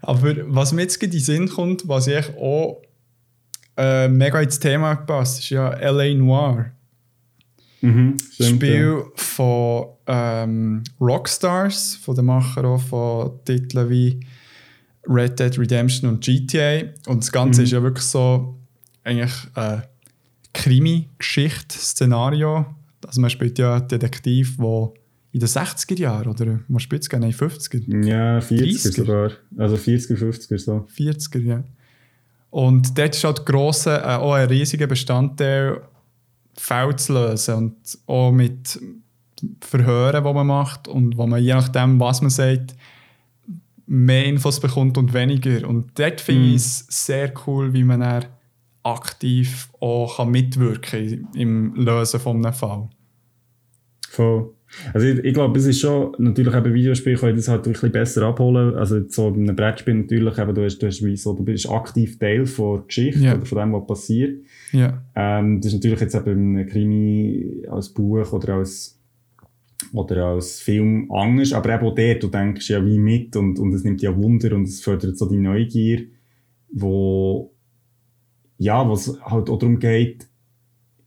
[0.01, 2.81] Aber was mir jetzt in den Sinn kommt, was ich auch
[3.77, 6.15] äh, mega ins Thema gepasst, ist ja L.A.
[6.15, 6.71] Noir.
[7.81, 14.21] Mhm, stimmt, Spiel von ähm, Rockstars, von den Machern auch von Titeln wie
[15.09, 16.83] Red Dead Redemption und GTA.
[17.07, 17.65] Und das Ganze Mhm.
[17.65, 18.57] ist ja wirklich so
[19.05, 19.83] eigentlich ein
[20.53, 22.67] Krimi-Geschichte-Szenario.
[23.07, 24.91] Also man spielt ja einen Detektiv, der
[25.33, 28.07] in den 60er Jahren oder was spielt es Nein, 50er.
[28.07, 28.95] Ja, 40er 30er.
[28.97, 29.31] sogar.
[29.57, 30.87] Also 40er, 50er so.
[30.97, 31.63] 40er, ja.
[32.51, 35.83] Und dort ist halt grosse, äh, auch ein riesiger Bestandteil,
[36.57, 37.77] Fälle zu lösen und
[38.07, 38.81] auch mit
[39.61, 42.75] Verhören, die man macht und wo man je nachdem, was man sagt,
[43.87, 45.69] mehr Infos bekommt und weniger.
[45.69, 46.49] Und dort finde Mhm.
[46.55, 48.03] ich es sehr cool, wie man
[48.93, 52.89] aktiv auch kann mitwirken kann im Lösen von einem Fall.
[54.09, 54.51] Voll.
[54.93, 57.93] Also ich, ich glaube, es ist schon, natürlich eben Videospiele können das halt ein bisschen
[57.93, 58.75] besser abholen.
[58.75, 62.19] Also so einem Brettspiel natürlich, eben, du, hast, du, hast wie so, du bist aktiv
[62.19, 63.35] Teil von der Geschichte Ja.
[63.37, 64.43] oder von dem, was passiert.
[64.73, 69.01] Ja, Ähm, das ist natürlich jetzt eben ein Krimi als Buch oder als,
[69.93, 73.73] oder als Film anders, aber eben auch der, du denkst ja wie mit und, und
[73.73, 76.03] es nimmt ja Wunder und es fördert so die Neugier,
[76.71, 77.55] wo,
[78.59, 80.27] ja, wo es halt auch darum geht,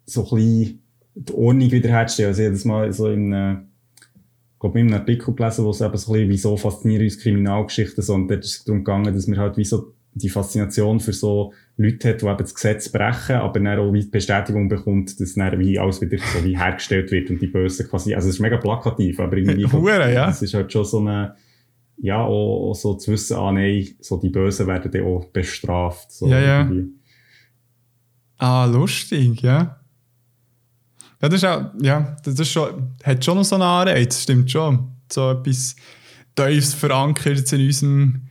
[0.05, 0.81] so ein bisschen
[1.13, 2.29] die Ordnung wiederherzustellen.
[2.29, 5.97] Also jedes Mal so in, äh, ich glaube, in einem Artikel gelesen, wo es eben
[5.97, 9.27] so ein bisschen, wieso faszinieren uns Kriminalgeschichten so, und dort ist es darum gegangen, dass
[9.27, 13.37] wir halt wie so die Faszination für so Leute hat, die eben das Gesetz brechen,
[13.37, 17.11] aber dann auch wie die Bestätigung bekommt, dass dann wie alles wieder so wie hergestellt
[17.11, 20.29] wird und die Bösen quasi, also es ist mega plakativ, aber irgendwie, Hure, ja.
[20.29, 21.35] es ist halt schon so eine,
[21.97, 26.11] ja, auch, auch so zu wissen, ah nein, so die Bösen werden dann auch bestraft.
[26.11, 26.71] So Ja, ja.
[28.41, 29.77] Ah, lustig, ja.
[31.21, 34.49] Ja, das ist auch, ja, das ist schon, hat schon noch so einen Anreiz, stimmt
[34.49, 34.89] schon.
[35.11, 35.75] So etwas
[36.35, 38.21] tiefs verankert in unserem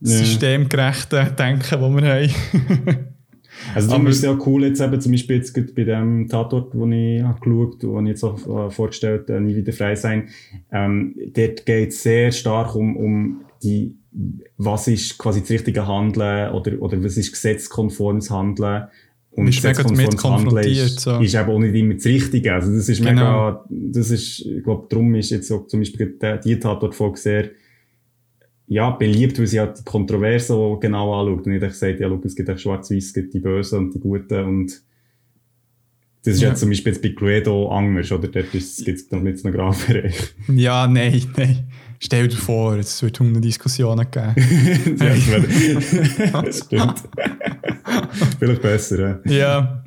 [0.00, 0.16] Ja.
[0.16, 2.98] systemgerechten Denken, das wir haben.
[3.74, 6.84] Also darum ist es ja cool, jetzt eben zum Beispiel jetzt bei dem Tatort, wo
[6.88, 10.30] ich habe geschaut habe, den ich jetzt auch äh, vorgestellt habe, «Nie wieder frei sein»,
[10.72, 13.94] ähm, dort geht es sehr stark um, um die,
[14.56, 18.88] was ist quasi das richtige Handeln oder, oder was ist gesetzkonformes Handeln.
[19.34, 20.66] Und bist mega damit konfrontiert.
[20.66, 21.18] Ist, so.
[21.18, 22.52] ist eben auch nicht immer das Richtige.
[22.52, 23.10] Also das ist genau.
[23.10, 27.50] mega, das ist, ich glaube, darum ist jetzt so zum Beispiel die, Tatort-Folge sehr,
[28.66, 32.36] ja, beliebt, weil sie halt die Kontroverse genau anschaut und nicht gesagt, ja, schau, es
[32.36, 34.82] gibt auch schwarz-weiß, es gibt die Bösen und die Guten und
[36.24, 36.50] das ist ja.
[36.50, 38.28] jetzt zum Beispiel jetzt bei Cluedo anders, oder?
[38.28, 40.34] Dort gibt es noch nicht so einen Grabbereich.
[40.54, 41.66] Ja, nein, nein.
[42.04, 44.34] Stell dir vor, es wird hundert Diskussionen geben.
[44.98, 46.94] ja, das stimmt.
[48.40, 49.32] Vielleicht besser, ja.
[49.32, 49.84] Ja.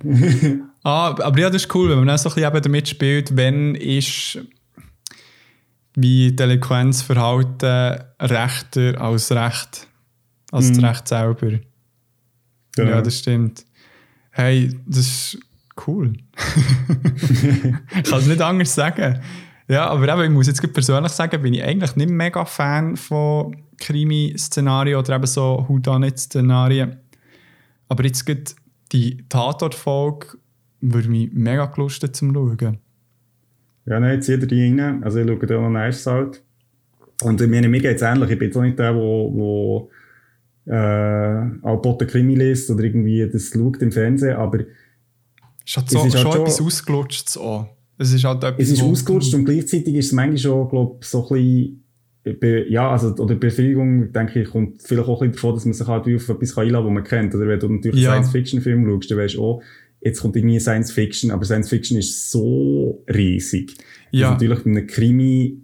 [0.82, 3.76] Ah, aber ja, das ist cool, wenn man dann so ein bisschen damit spielt, wenn
[3.76, 4.40] ist
[5.96, 9.88] wie Delinquenzverhalten rechter als Recht.
[10.54, 10.74] Als mhm.
[10.76, 11.60] das Recht selber.
[12.78, 12.92] Genau.
[12.92, 13.66] Ja, das stimmt.
[14.32, 15.40] Hey, das ist
[15.86, 16.14] cool.
[17.98, 19.20] ich kann es nicht anders sagen.
[19.68, 23.56] Ja, aber eben, ich muss jetzt persönlich sagen, bin ich eigentlich nicht mega Fan von
[23.80, 26.98] Krimi-Szenarien oder eben so Whodunit-Szenarien.
[27.90, 28.56] Aber jetzt gibt
[28.92, 30.38] die Tatort-Folge
[30.82, 32.80] würde mich mega gelustet zum Schauen.
[33.86, 35.04] Ja, nein, jetzt jeder die rein.
[35.04, 36.44] Also ich schaue da noch nice halt.
[37.24, 38.32] Und ich meine, mir geht es ähnlich.
[38.32, 39.90] Ich bin jetzt auch nicht der, der, wo,
[40.66, 44.62] äh, auch Botten Krimi liest oder irgendwie das schaut im Fernsehen, aber
[45.66, 47.30] es hat so, es ist halt schon etwas ausgelutscht.
[47.30, 47.70] So.
[47.98, 51.24] Es ist halt etwas, Es ist ausgelutscht und gleichzeitig ist es manchmal schon, glaube so
[51.24, 51.82] ein bisschen
[52.70, 55.88] ja, also, oder Befriedigung, denke ich, kommt vielleicht auch ein bisschen davon, dass man sich
[55.88, 57.36] halt auf etwas einladen kann, was man kennt.
[57.36, 58.12] Oder wenn du natürlich ja.
[58.14, 59.62] Science-Fiction-Film schaust, dann weißt du auch,
[60.02, 63.76] jetzt kommt irgendwie Science Fiction, aber Science Fiction ist so riesig.
[64.12, 64.32] Ja.
[64.32, 65.62] Natürlich bei einem Krimi,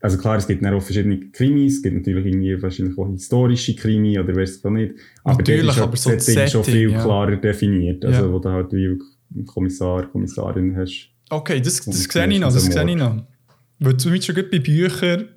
[0.00, 4.18] also klar, es gibt auch verschiedene Krimis, es gibt natürlich irgendwie wahrscheinlich auch historische Krimi
[4.18, 4.94] oder weiß ich nicht.
[5.22, 7.02] Aber natürlich, ist aber so Setting, schon viel ja.
[7.02, 8.04] klarer definiert.
[8.04, 8.32] Also, ja.
[8.32, 8.98] wo du halt wie
[9.46, 11.11] Kommissar, Kommissarin hast.
[11.32, 13.16] Okay, das, das sehe ich noch, das sehe ich noch.
[13.78, 15.28] Weil zum Beispiel schon bei Büchern,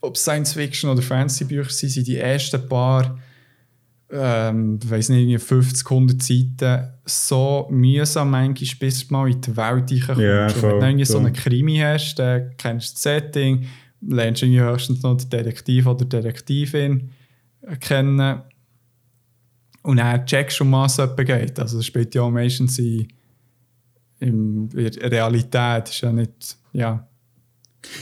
[0.00, 3.16] ob Science Fiction oder Fantasy Bücher sind, sind die ersten paar
[4.12, 9.92] ähm, weiß nicht, 50, 100 Seiten so mühsam manchmal, bis du mal in die Welt
[9.92, 10.20] reinkommst.
[10.20, 13.66] Yeah, voll, wenn du so einen Krimi hast, dann kennst du das Setting,
[14.00, 17.10] lernst du höchstens noch den Detektiv oder Detektivin
[17.78, 18.42] kennen
[19.82, 21.60] und dann checkst du, um was es geht.
[21.60, 23.06] Also das spielt ja meistens in,
[24.20, 27.08] in der Realität, ist ja nicht, ja,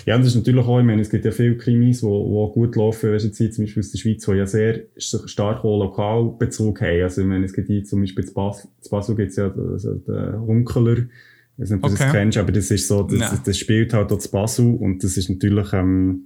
[0.07, 2.77] ja, und das ist natürlich auch, ich meine, es gibt ja viele Krimis, die gut
[2.77, 7.03] laufen, weißt du, zum Beispiel aus der Schweiz, die ja sehr stark auch Lokalbezug haben.
[7.03, 9.95] Also, ich meine, es gibt hier zum Beispiel in Basel, Basel gibt es ja also
[9.95, 12.05] den Hunkeler, ich weiß nicht, ob du okay.
[12.05, 15.03] das kennst, aber das ist so, das, das, das spielt halt auch zu Basel und
[15.05, 16.25] das ist natürlich, ähm,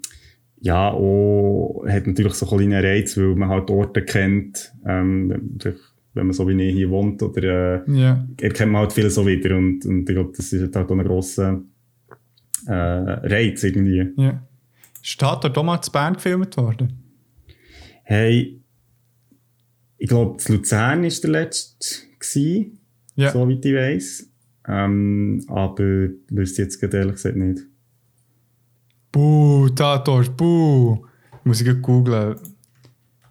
[0.60, 5.58] ja, auch, hat natürlich so kleine Reiz, weil man halt Orte kennt, ähm,
[6.14, 8.28] wenn man so wie ich hier wohnt, oder, äh, yeah.
[8.40, 11.04] erkennt man halt viel so wieder und, und ich glaube, das ist halt auch ein
[11.04, 11.62] grosser,
[12.66, 14.12] äh, Reiz irgendwie.
[14.16, 14.42] Ja.
[15.02, 16.98] Ist auch mal zu Bern gefilmt worden?
[18.04, 18.60] Hey,
[19.98, 22.78] ich glaube, zu Luzern war der letzte, gewesen,
[23.16, 23.30] ja.
[23.30, 24.28] soweit ich weiss.
[24.66, 27.62] Ähm, aber wüsste jetzt ehrlich gesagt nicht.
[29.10, 31.04] Buh, Tatort, buh.
[31.44, 32.36] Muss ich googeln.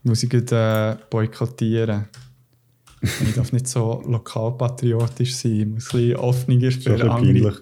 [0.04, 2.06] Muss ich äh, boykottieren.
[3.02, 5.52] Ich darf nicht so lokalpatriotisch sein.
[5.52, 7.10] Ich muss ein bisschen offener für andere.
[7.10, 7.56] Peinlich.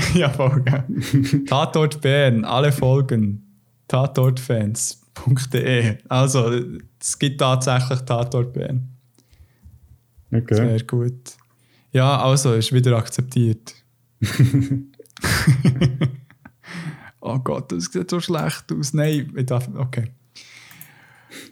[0.14, 0.64] ja, voll
[1.46, 3.46] Tatort Bern, alle Folgen.
[3.88, 5.98] Tatortfans.de.
[6.08, 6.50] Also,
[6.98, 8.88] es gibt tatsächlich Tatort Bern.
[10.32, 10.54] Okay.
[10.54, 11.36] Sehr gut.
[11.92, 13.74] Ja, also, ist wieder akzeptiert.
[17.20, 18.94] oh Gott, das sieht so schlecht aus.
[18.94, 19.68] Nein, ich darf.
[19.74, 20.12] Okay.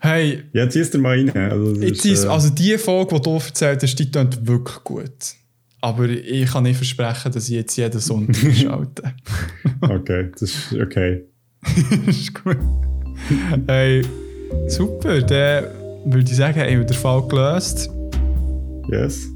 [0.01, 0.43] Hey.
[0.53, 1.51] Ja, ziehst du mal rein.
[1.51, 2.27] Also, ist, äh...
[2.27, 5.35] also die Folge, die du erzählt hast, die klingt wirklich gut.
[5.81, 9.03] Aber ich kann nicht versprechen, dass ich jetzt jeden Sonntag schalte.
[9.81, 11.23] okay, das ist okay.
[12.05, 12.57] das ist gut.
[13.67, 14.03] Hey,
[14.67, 15.21] super.
[15.21, 15.65] Dann
[16.05, 17.89] würde ich sagen, haben wir den Fall gelöst.
[18.91, 19.27] Yes.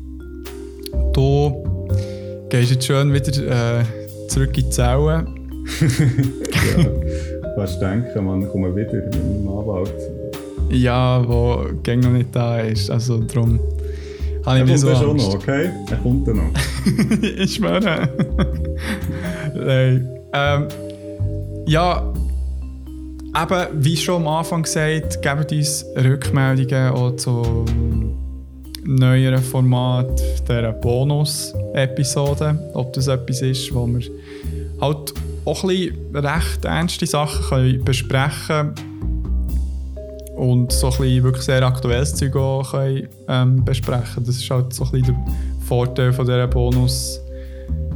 [1.13, 1.63] Du
[2.49, 3.83] gehst jetzt schön wieder äh,
[4.27, 5.25] zurück in die Zelle.
[6.77, 6.85] ja,
[7.55, 9.93] was denken, man kommt wieder mit dem Anwalt.
[10.69, 12.89] Ja, wo gang noch nicht da ist.
[12.89, 13.59] Also darum
[14.45, 15.69] habe ich mir so schon noch, okay?
[15.89, 17.21] Er kommt dann noch.
[17.21, 18.09] ich schwöre.
[19.55, 20.09] Nein.
[20.33, 20.67] Ähm,
[21.67, 22.13] ja,
[23.41, 27.65] eben, wie schon am Anfang gesagt, gebt uns Rückmeldungen auch zum
[28.85, 32.71] neueren Format dieser Bonus-Episode.
[32.73, 34.01] Ob das etwas ist, wo wir
[34.81, 35.13] halt
[35.45, 38.92] auch ein bisschen recht ernste Sachen können besprechen können.
[40.35, 44.23] Und so ein bisschen wirklich sehr aktuelles Zeug auch können, ähm, besprechen.
[44.25, 47.19] Das ist halt so ein bisschen der Vorteil von dieser Bonus,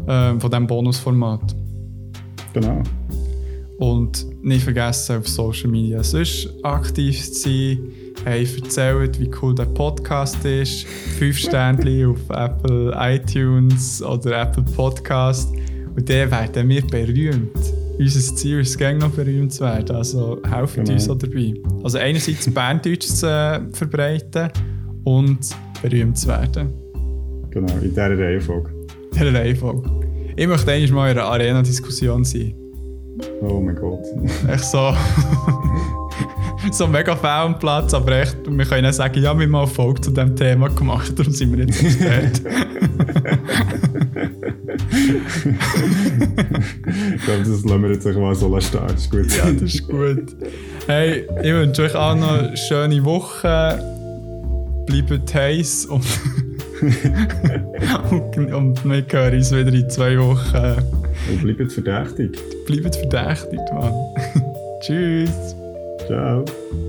[0.08, 1.56] ähm, von diesem Bonusformat.
[2.54, 2.82] Genau.
[3.80, 7.80] Und nicht vergessen, auf Social Media sonst aktiv zu sein.
[8.24, 10.86] Hey, erzählt, wie cool der Podcast ist.
[11.20, 15.54] Fünf Sterne auf Apple iTunes oder Apple Podcast.
[15.96, 17.87] Und dann werden wir berühmt.
[18.00, 19.96] Unser Ziel ist es, noch berühmt zu werden.
[19.96, 20.94] Also helfen genau.
[20.94, 21.54] uns auch dabei.
[21.84, 24.50] Also einerseits Banddeutsch zu äh, verbreiten
[25.04, 25.40] und
[25.82, 26.74] berühmt zu werden.
[27.50, 28.70] Genau, in dieser Reihenfolge.
[28.70, 29.90] In dieser Reihenfolge.
[30.36, 32.54] Ich möchte eigentlich mal in einer Arena-Diskussion sein.
[33.42, 34.06] Oh mein Gott.
[34.48, 34.94] Echt so.
[36.74, 40.02] so mega Platz, aber echt, wir können ja sagen, ja, wir haben mal eine Folge
[40.02, 42.42] zu diesem Thema gemacht, darum sind wir jetzt Experte.
[47.16, 48.82] ich glaube, das lassen wir jetzt mal so stehen.
[48.88, 49.38] Das ist gut.
[49.38, 50.36] Ja, das ist gut.
[50.88, 53.80] Hey, ich wünsche euch auch noch eine schöne Woche.
[54.86, 56.06] Bleibt heiß und,
[58.12, 60.84] und, und wir hören uns wieder in zwei Wochen.
[61.30, 62.38] Und bleibt verdächtig.
[62.66, 63.94] Bleibt verdächtig, Mann.
[64.82, 65.56] Tschüss.
[66.08, 66.87] Ciao.